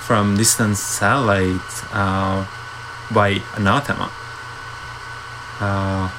[0.07, 2.47] from Distant Satellite uh,
[3.11, 4.11] by Anathema.
[5.61, 6.11] Uh,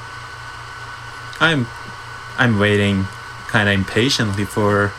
[1.39, 1.67] I'm
[2.37, 3.05] I'm waiting
[3.47, 4.91] kind of impatiently for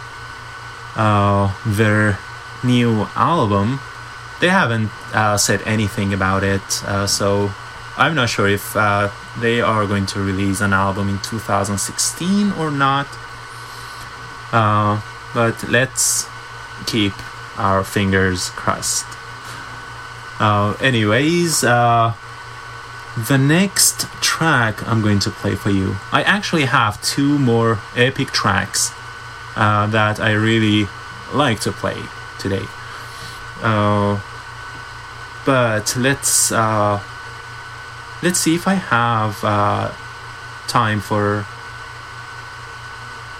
[0.97, 2.19] uh, their
[2.65, 3.81] new album.
[4.41, 7.51] They haven't uh, said anything about it, uh, so
[7.97, 9.11] I'm not sure if uh,
[9.41, 13.07] they are going to release an album in 2016 or not.
[14.53, 15.01] Uh,
[15.35, 16.27] but let's
[16.87, 17.13] keep
[17.59, 19.07] our fingers crossed.
[20.41, 22.15] Uh, anyways, uh,
[23.29, 28.29] the next track I'm going to play for you, I actually have two more epic
[28.29, 28.91] tracks
[29.55, 30.89] that I really
[31.33, 32.03] like to play
[32.43, 32.67] today.
[33.63, 34.21] Uh,
[35.47, 37.01] but let's uh,
[38.23, 39.93] let's see if I have uh,
[40.67, 41.47] time for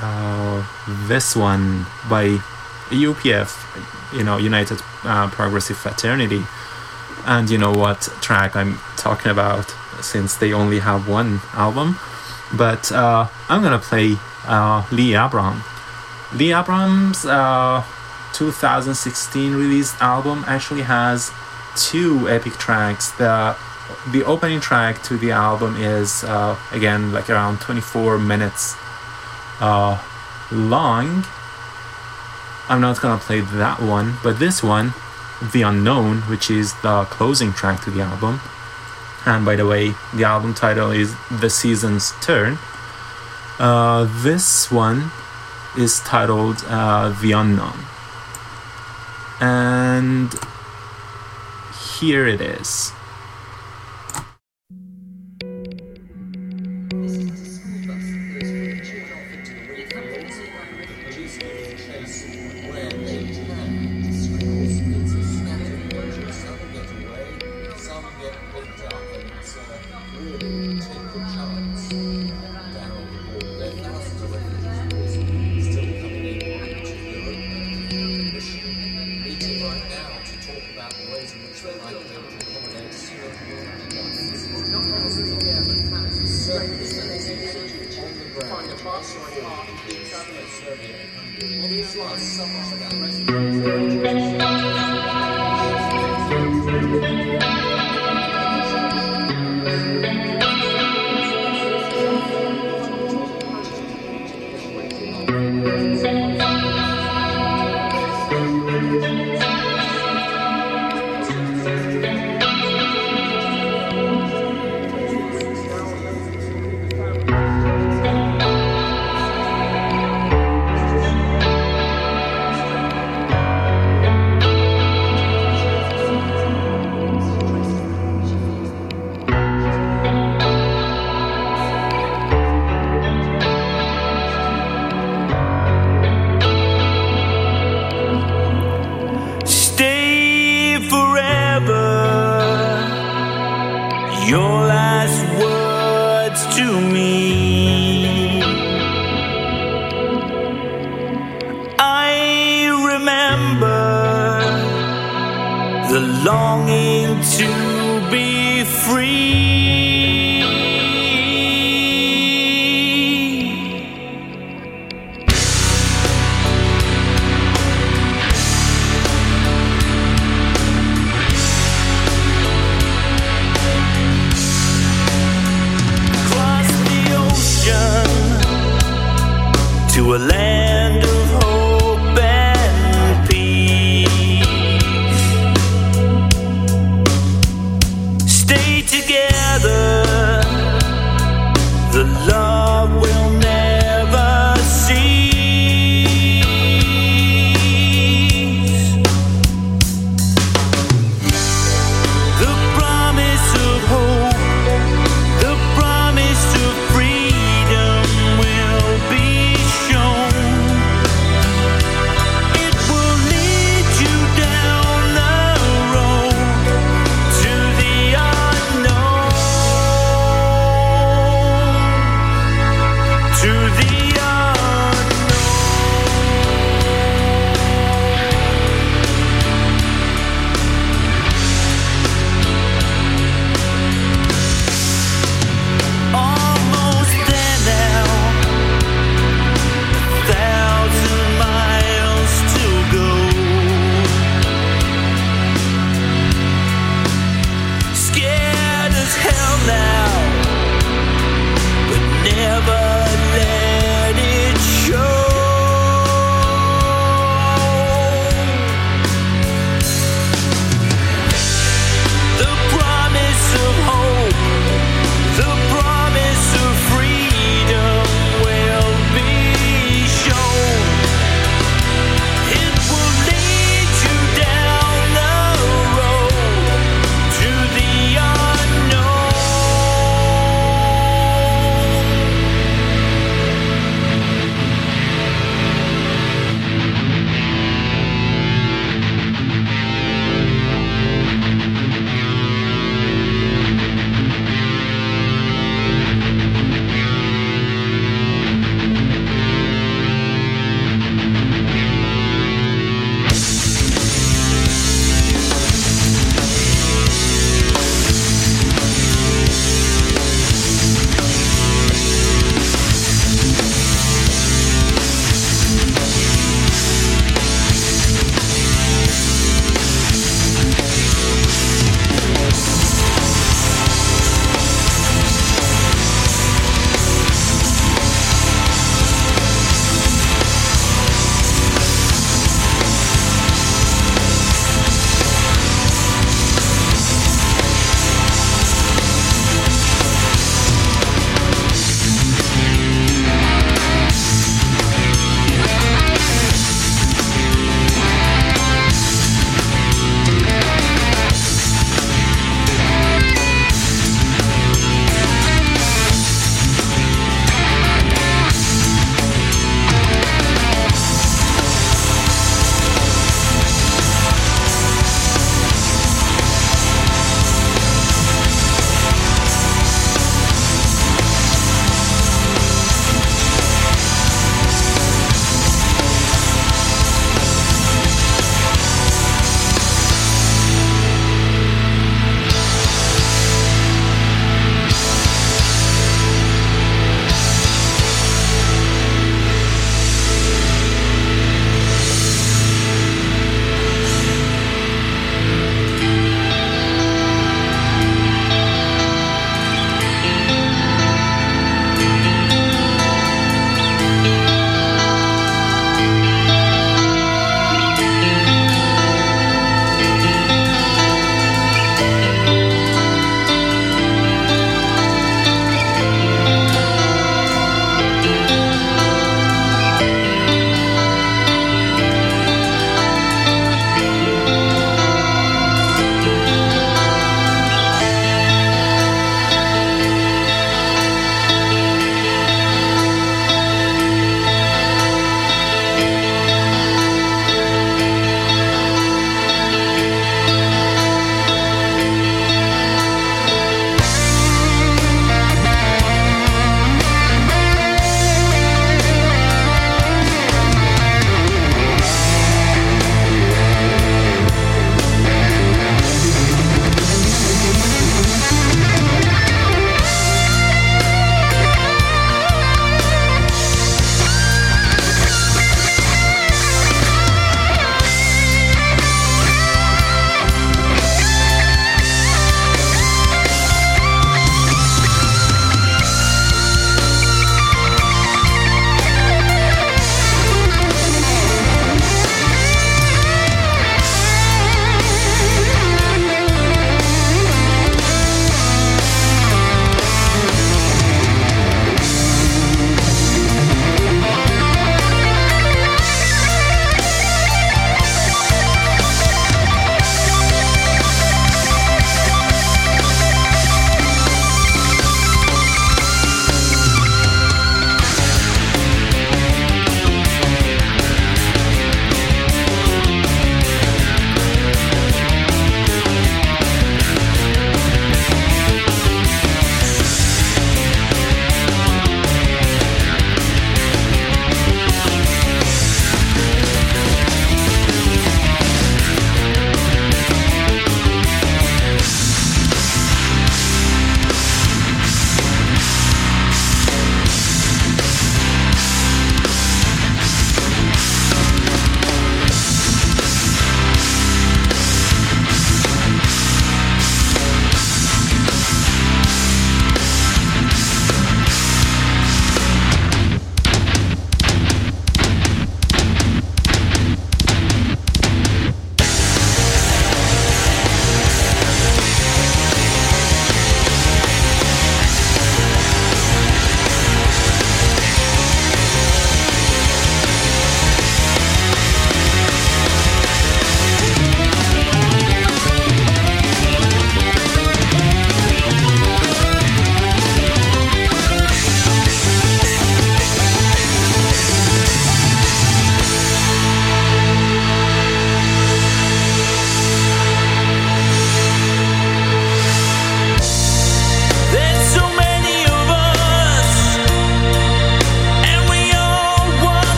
[0.00, 0.64] uh,
[1.06, 2.38] this one by
[2.90, 3.50] UPF,
[4.16, 6.42] you know, United uh, Progressive Fraternity.
[7.24, 11.98] And you know what track I'm talking about since they only have one album.
[12.56, 14.16] But I'm gonna play
[14.90, 15.62] Lee Abraham.
[16.32, 17.82] Lee Abraham's uh,
[18.32, 21.32] 2016 released album actually has
[21.76, 23.10] two epic tracks.
[23.12, 23.56] The
[24.12, 28.76] the opening track to the album is uh, again like around 24 minutes
[29.60, 30.00] uh,
[30.50, 31.24] long.
[32.68, 34.92] I'm not gonna play that one, but this one,
[35.52, 38.40] The Unknown, which is the closing track to the album.
[39.24, 42.58] And by the way, the album title is The Season's Turn.
[43.58, 45.10] Uh, this one
[45.76, 47.78] is titled uh, The Unknown.
[49.40, 50.34] And
[51.98, 52.92] here it is.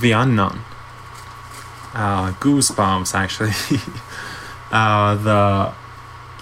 [0.00, 0.60] The Unknown.
[1.94, 3.52] Uh, goosebumps, actually.
[4.70, 5.72] uh, the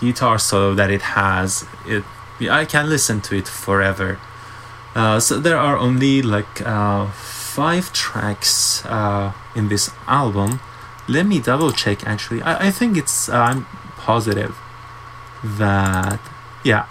[0.01, 2.05] guitar solo that it has, it
[2.41, 4.19] I can listen to it forever.
[4.95, 10.61] Uh, so there are only like uh, five tracks uh, in this album.
[11.09, 12.07] Let me double check.
[12.07, 14.57] Actually, I, I think it's I'm positive
[15.43, 16.21] that
[16.65, 16.87] yeah,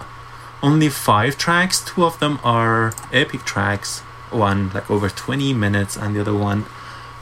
[0.63, 1.83] only five tracks.
[1.83, 4.01] Two of them are epic tracks.
[4.31, 6.65] One like over twenty minutes, and the other one,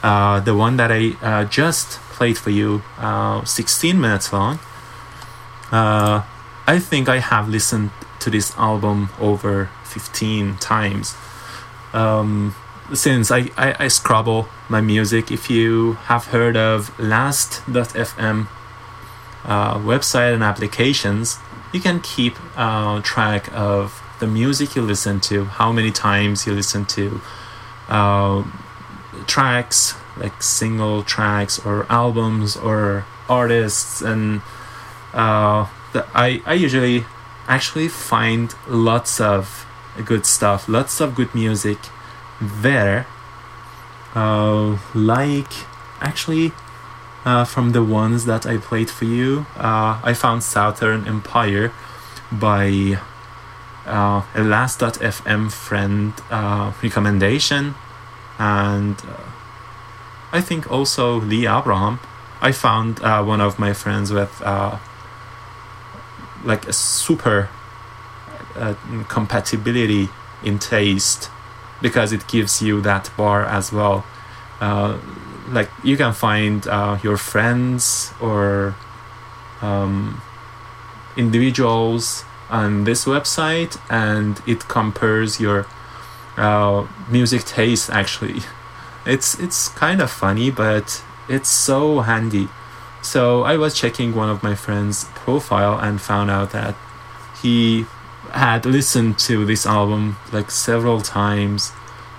[0.02, 4.58] uh, the one that I uh, just played for you, uh, sixteen minutes long.
[5.70, 6.22] Uh,
[6.66, 11.14] I think I have listened to this album over 15 times.
[11.92, 12.54] Um,
[12.92, 18.48] since I, I, I scrobble my music, if you have heard of last.fm
[19.44, 21.38] uh, website and applications,
[21.72, 26.54] you can keep uh, track of the music you listen to, how many times you
[26.54, 27.20] listen to
[27.90, 28.42] uh,
[29.26, 34.40] tracks, like single tracks or albums or artists and
[35.12, 37.04] uh, the, I, I usually
[37.48, 39.66] actually find lots of
[40.06, 41.78] good stuff, lots of good music
[42.40, 43.06] there.
[44.14, 45.52] Uh, like,
[46.00, 46.52] actually,
[47.26, 51.72] uh, from the ones that I played for you, uh, I found Southern Empire
[52.32, 52.98] by
[53.86, 57.74] uh, a last.fm friend uh, recommendation,
[58.38, 59.30] and uh,
[60.32, 62.00] I think also Lee Abraham.
[62.40, 64.78] I found uh, one of my friends with uh,
[66.44, 67.48] like a super
[68.56, 68.74] uh,
[69.08, 70.08] compatibility
[70.42, 71.30] in taste
[71.80, 74.04] because it gives you that bar as well.
[74.60, 76.64] Like you can find
[77.02, 78.74] your friends or
[79.60, 80.22] um,
[81.16, 82.24] individuals
[82.54, 85.66] on this website, and it compares your
[86.36, 87.90] uh, music taste.
[87.90, 88.40] Actually,
[89.06, 92.48] it's it's kind of funny, but it's so handy.
[93.02, 96.74] So I was checking one of my friends' profile and found out that
[97.42, 97.86] he
[98.30, 101.72] had listened to this album like several times,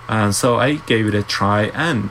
[0.07, 2.09] and so I gave it a try, and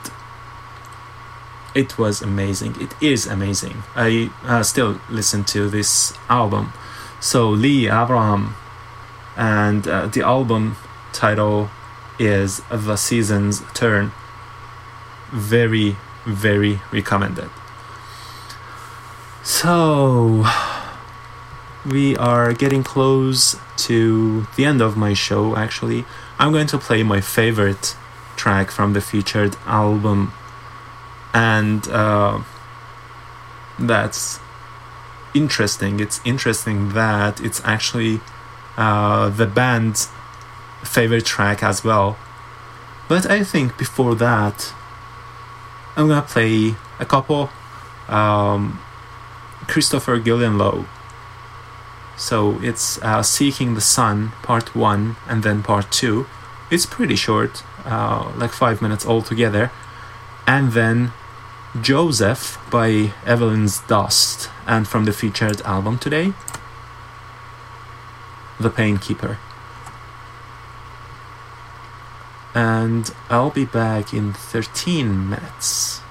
[1.75, 2.75] it was amazing.
[2.81, 3.83] It is amazing.
[3.94, 6.73] I uh, still listen to this album.
[7.25, 8.55] So Lee Abraham,
[9.35, 10.77] and uh, the album
[11.15, 11.70] title
[12.19, 14.12] is The Season's Turn.
[15.33, 15.97] Very,
[16.27, 17.49] very recommended.
[19.43, 20.44] So,
[21.86, 23.57] we are getting close
[23.89, 26.05] to the end of my show actually.
[26.39, 27.97] I'm going to play my favorite
[28.36, 30.35] track from the featured album,
[31.33, 32.43] and uh,
[33.78, 34.41] that's
[35.34, 36.00] interesting.
[36.00, 38.20] It's interesting that it's actually
[38.76, 40.08] uh, the band's
[40.84, 42.16] favorite track as well.
[43.08, 44.72] But I think before that,
[45.96, 47.50] I'm gonna play a couple
[48.08, 48.80] um,
[49.66, 50.86] Kristoffer Gildenlow
[52.16, 56.26] So it's uh, Seeking the Sun, part one, and then part two.
[56.70, 59.70] It's pretty short, uh, like five minutes altogether.
[60.46, 61.12] And then
[61.81, 66.33] Joseph by Evelyn's Dust, and from the featured album today,
[68.61, 69.39] The Painkeeper.
[72.55, 76.03] And I'll be back in 13 minutes.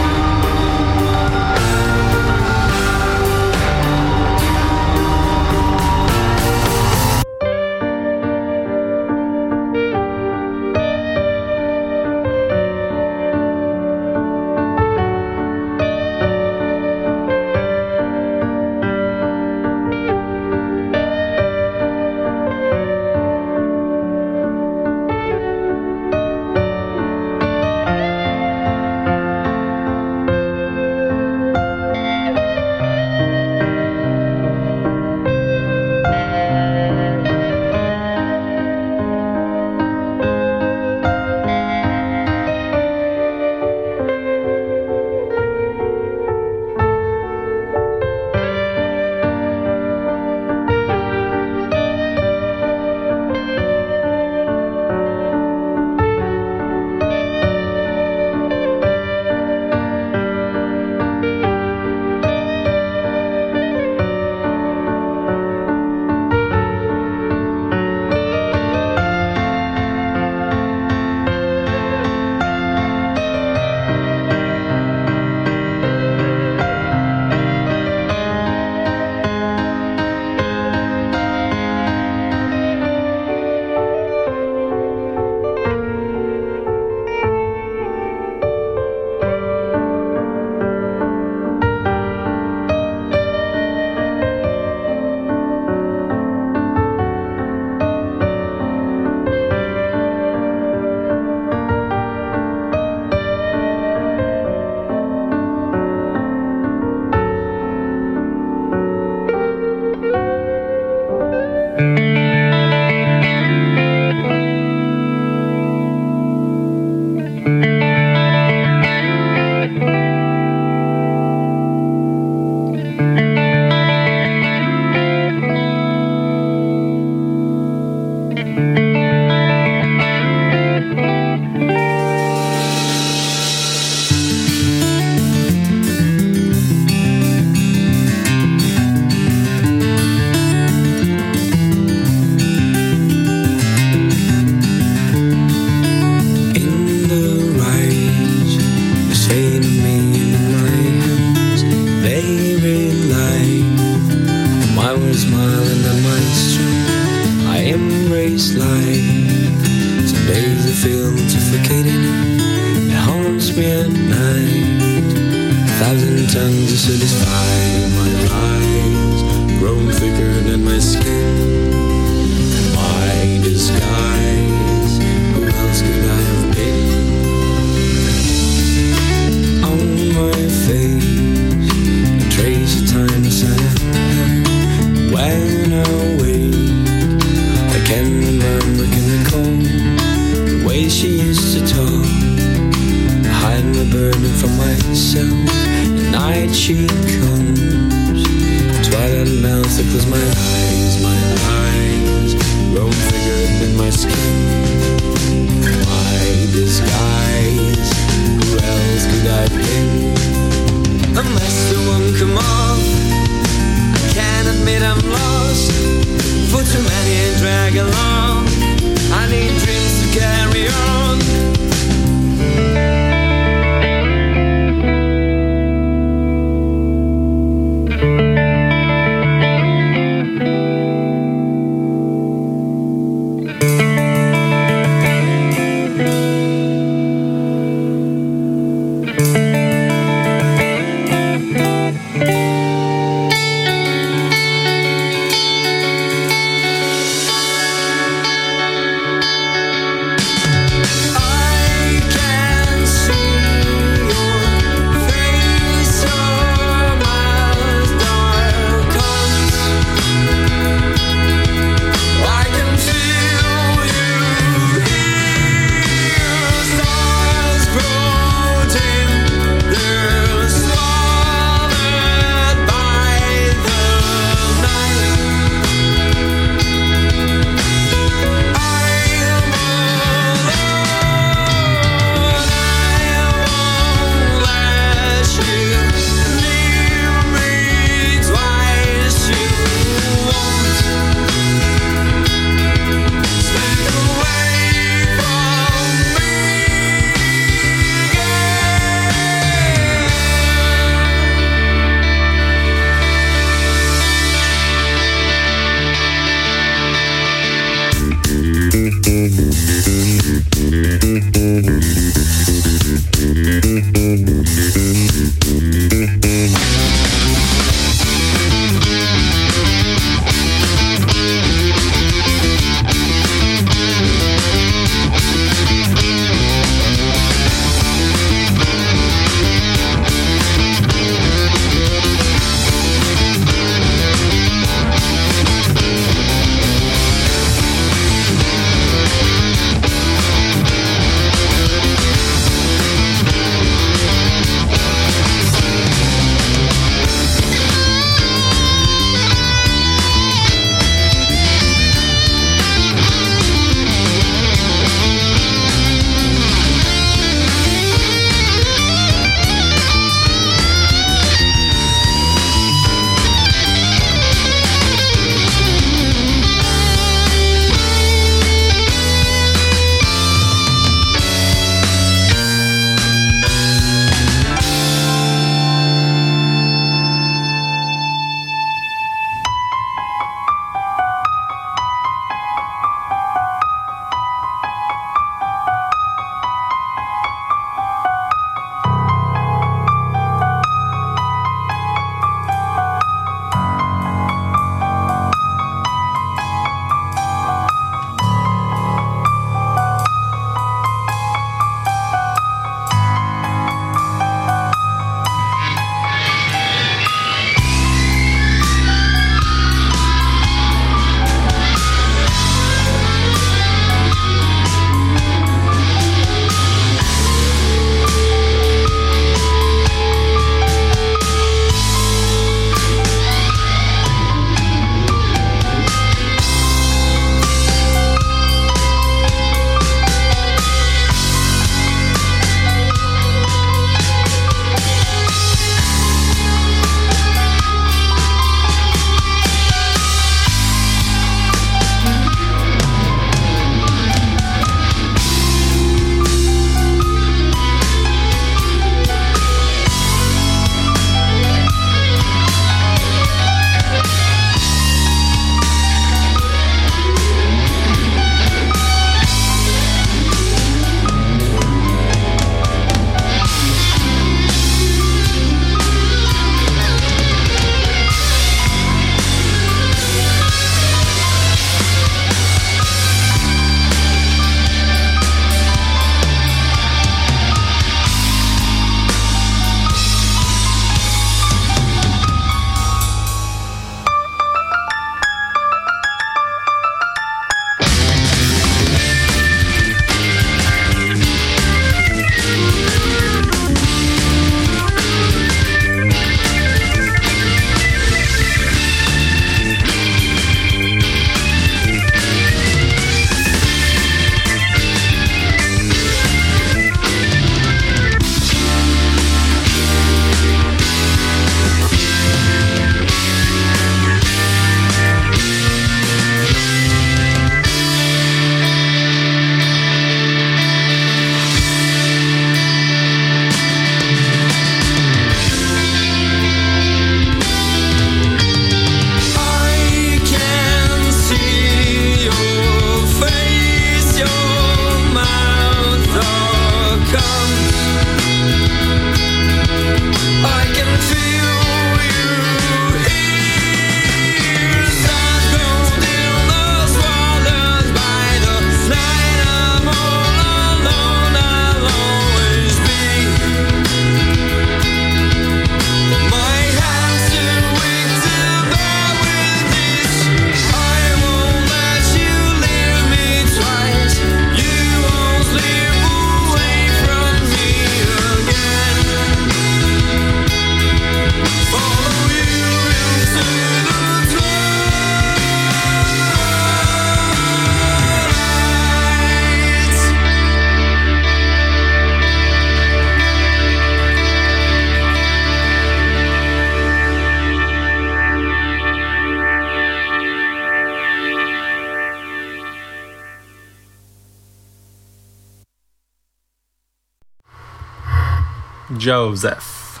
[599.24, 600.00] Joseph.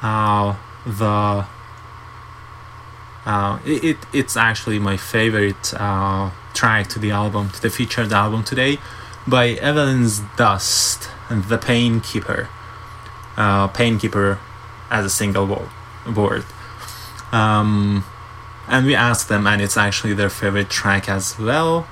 [0.00, 0.54] Uh,
[0.86, 1.44] the
[3.26, 8.12] uh, it, it it's actually my favorite uh, track to the album, to the featured
[8.12, 8.78] album today,
[9.26, 12.48] by Evelyn's Dust and the Painkeeper.
[13.36, 14.38] Uh, Painkeeper
[14.90, 15.68] as a single wo-
[16.14, 16.44] word.
[17.32, 18.04] Um,
[18.68, 21.88] and we asked them, and it's actually their favorite track as well.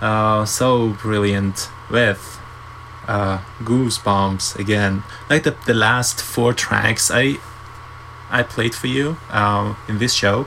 [0.00, 2.39] Uh, so brilliant with
[3.10, 5.02] uh, goosebumps again.
[5.28, 7.38] Like the, the last four tracks I
[8.30, 10.46] I played for you uh, in this show,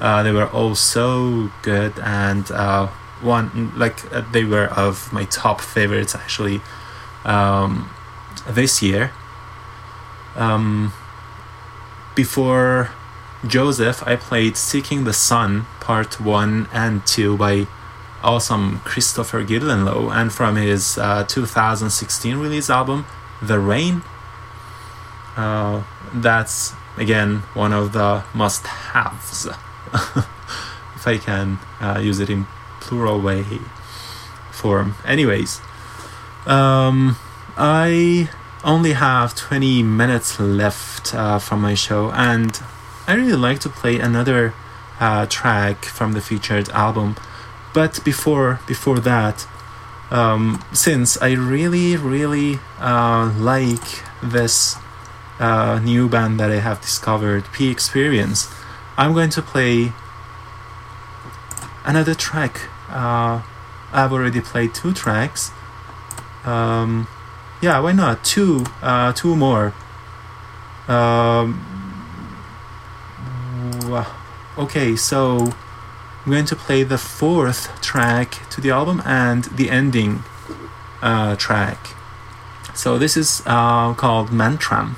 [0.00, 2.86] uh, they were all so good and uh,
[3.20, 6.60] one like uh, they were of my top favorites actually
[7.24, 7.90] um,
[8.48, 9.10] this year.
[10.36, 10.92] Um,
[12.14, 12.90] before
[13.44, 17.66] Joseph, I played Seeking the Sun Part 1 and 2 by
[18.22, 23.06] awesome Kristoffer Gildenlow and from his uh, 2016 release album,
[23.42, 24.02] The Rain.
[25.36, 29.46] Uh, that's again one of the must haves,
[30.96, 32.46] if I can uh, use it in
[32.80, 33.44] plural way
[34.50, 34.94] form.
[35.04, 35.60] Anyways,
[36.46, 37.16] um,
[37.56, 38.30] I
[38.64, 42.60] only have 20 minutes left uh, from my show, and
[43.06, 44.54] I really like to play another
[45.00, 47.16] uh, track from the featured album.
[47.78, 49.46] But before before that,
[50.10, 54.74] um, since I really really uh, like this
[55.38, 58.52] uh, new band that I have discovered, P Experience,
[58.96, 59.92] I'm going to play
[61.84, 62.68] another track.
[62.90, 63.42] Uh,
[63.92, 65.52] I've already played two tracks.
[66.44, 67.06] Um,
[67.62, 68.24] yeah, why not?
[68.24, 69.72] Two, uh, two more.
[70.88, 71.62] Um,
[74.58, 75.54] okay, so
[76.28, 80.24] I'm going to play the fourth track to the album and the ending
[81.00, 81.94] uh, track.
[82.74, 84.96] So this is uh, called Mantram.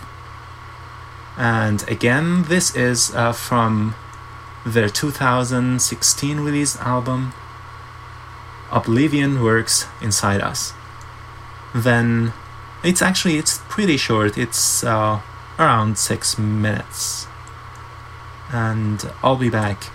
[1.37, 3.95] And again, this is uh, from
[4.67, 7.33] their 2016 release album,
[8.73, 10.73] Oblivion Works Inside Us.
[11.73, 12.33] Then
[12.83, 14.37] it's actually it's pretty short.
[14.37, 15.21] It's uh,
[15.61, 17.29] around six minutes,
[18.53, 19.93] and I'll be back.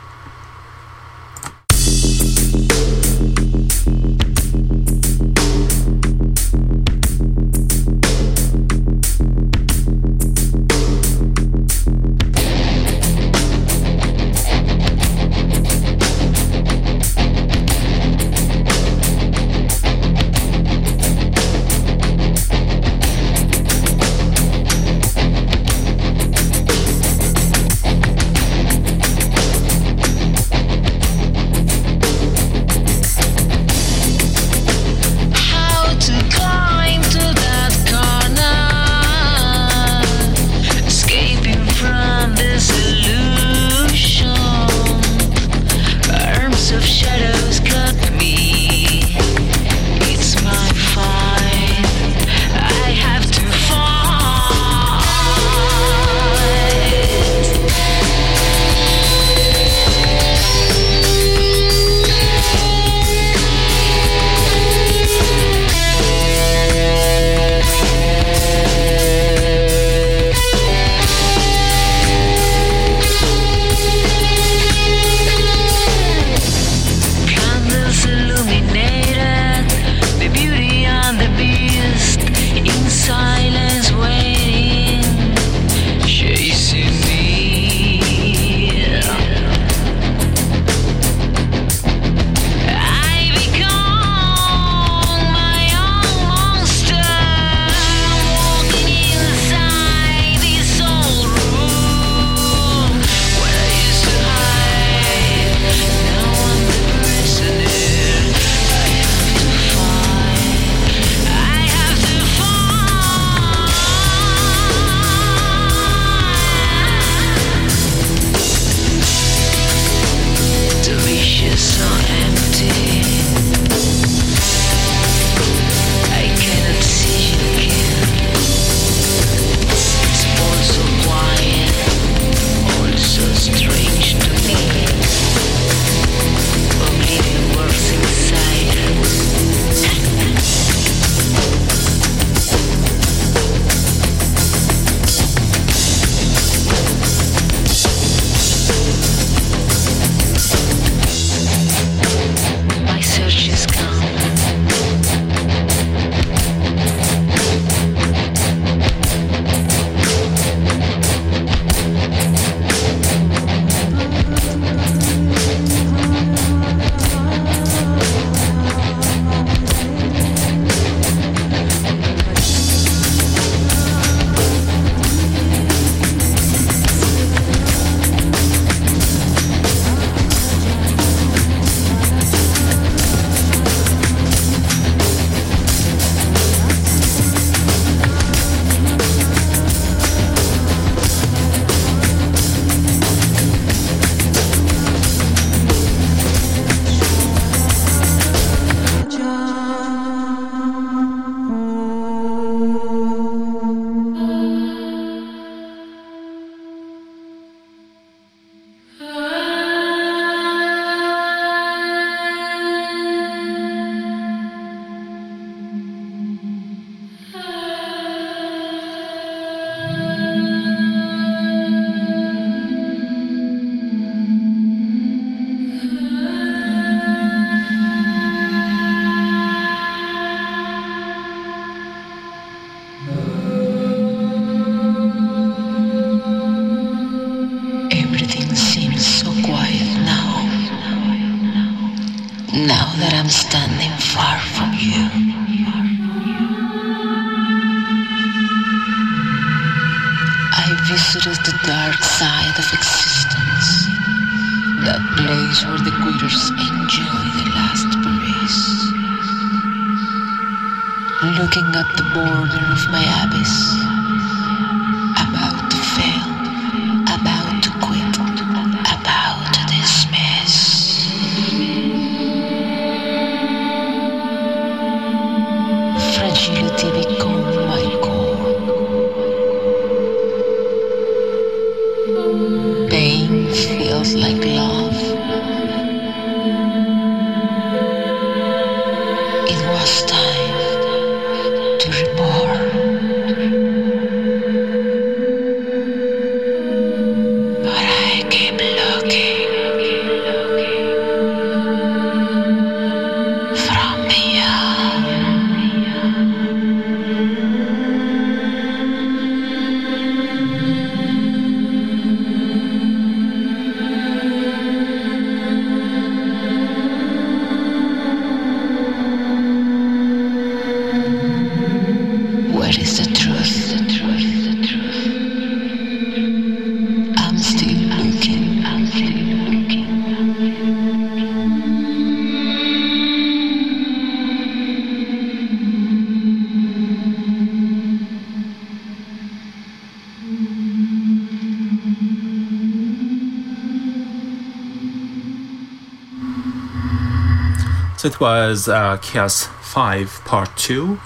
[348.06, 351.00] It was uh, Chaos 5 Part 2,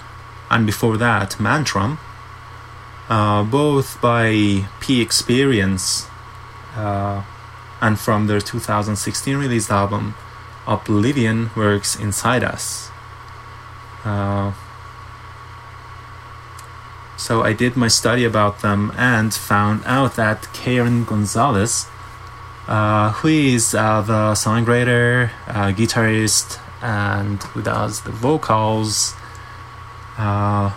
[0.50, 1.96] and before that, Mantram,
[3.08, 6.06] uh, both by P Experience
[6.76, 7.24] uh,
[7.80, 10.14] and from their 2016 released album,
[10.66, 12.90] Oblivion Works Inside Us.
[14.04, 14.52] Uh,
[17.16, 21.86] so I did my study about them and found out that Karen Gonzalez
[22.68, 29.14] uh, who is uh, the songwriter, uh, guitarist, and who does the vocals.
[30.18, 30.72] Uh,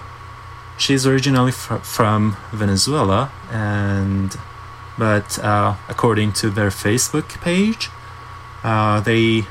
[0.77, 4.35] she's originally fr- from Venezuela, and
[4.97, 7.89] but uh, according to their Facebook page,
[8.63, 9.45] uh, they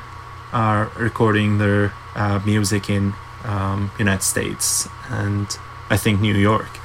[0.51, 5.57] are recording their uh, music in um, United States and
[5.89, 6.79] I think New York.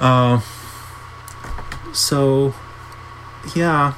[0.00, 0.40] Uh,
[1.92, 2.54] so
[3.54, 3.94] yeah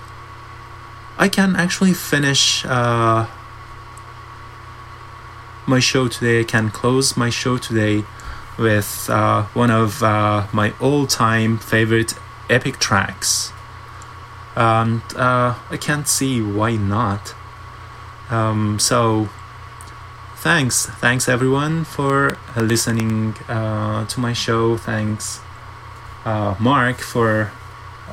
[1.18, 3.26] I can actually finish uh,
[5.66, 6.41] my show today.
[6.41, 8.05] I can close my show today
[8.58, 12.15] with uh, one of uh, my all-time favorite
[12.50, 13.52] epic tracks,
[14.57, 17.34] and uh, I can't see why not.
[18.31, 19.28] Um, so,
[20.36, 24.76] thanks, thanks everyone for listening uh, to my show.
[24.76, 25.41] Thanks,
[26.24, 27.52] uh, Mark, for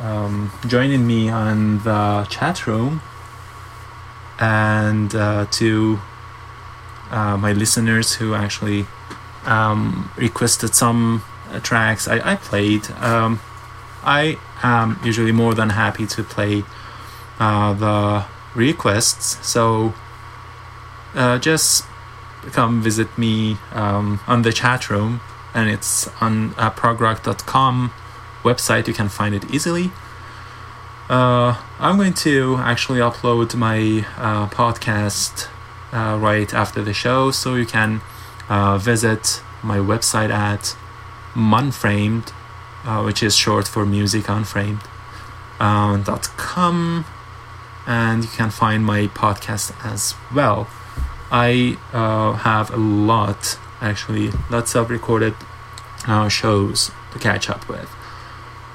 [0.01, 3.01] um, joining me on the chat room
[4.39, 5.99] and uh, to
[7.11, 8.85] uh, my listeners who actually
[9.45, 12.89] um, requested some uh, tracks I, I played.
[12.91, 13.39] Um,
[14.03, 16.63] I am usually more than happy to play
[17.39, 19.93] uh, the requests, so
[21.15, 21.85] uh, just
[22.51, 25.21] come visit me um, on the chat room,
[25.53, 27.91] and it's on uh, progrock.com
[28.43, 28.87] website.
[28.87, 29.91] You can find it easily.
[31.09, 35.47] Uh, I'm going to actually upload my uh, podcast
[35.93, 38.01] right after the show, so you can
[38.49, 40.75] uh, visit my website at
[41.33, 42.31] Munframed,
[42.85, 44.81] uh, which is short for Music Unframed.
[45.59, 47.03] Uh, dot com,
[47.85, 50.69] and you can find my podcast as well.
[51.31, 55.35] I uh, have a lot, actually, lots of recorded
[56.07, 57.89] uh, shows to catch up with.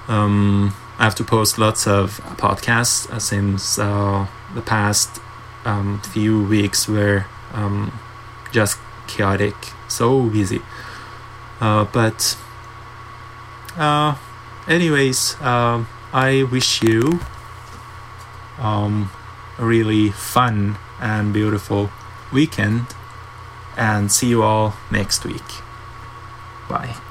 [0.08, 5.20] Um, I have to post lots of podcasts uh, since uh, the past
[5.64, 7.98] um, few weeks were um,
[8.52, 9.54] just chaotic,
[9.88, 10.60] so busy.
[11.60, 12.36] Uh, but,
[13.76, 14.16] uh,
[14.68, 17.20] anyways, um, I wish you
[18.58, 19.10] um,
[19.58, 21.90] a really fun and beautiful
[22.32, 22.86] weekend,
[23.76, 25.42] and see you all next week.
[26.68, 27.03] Bye.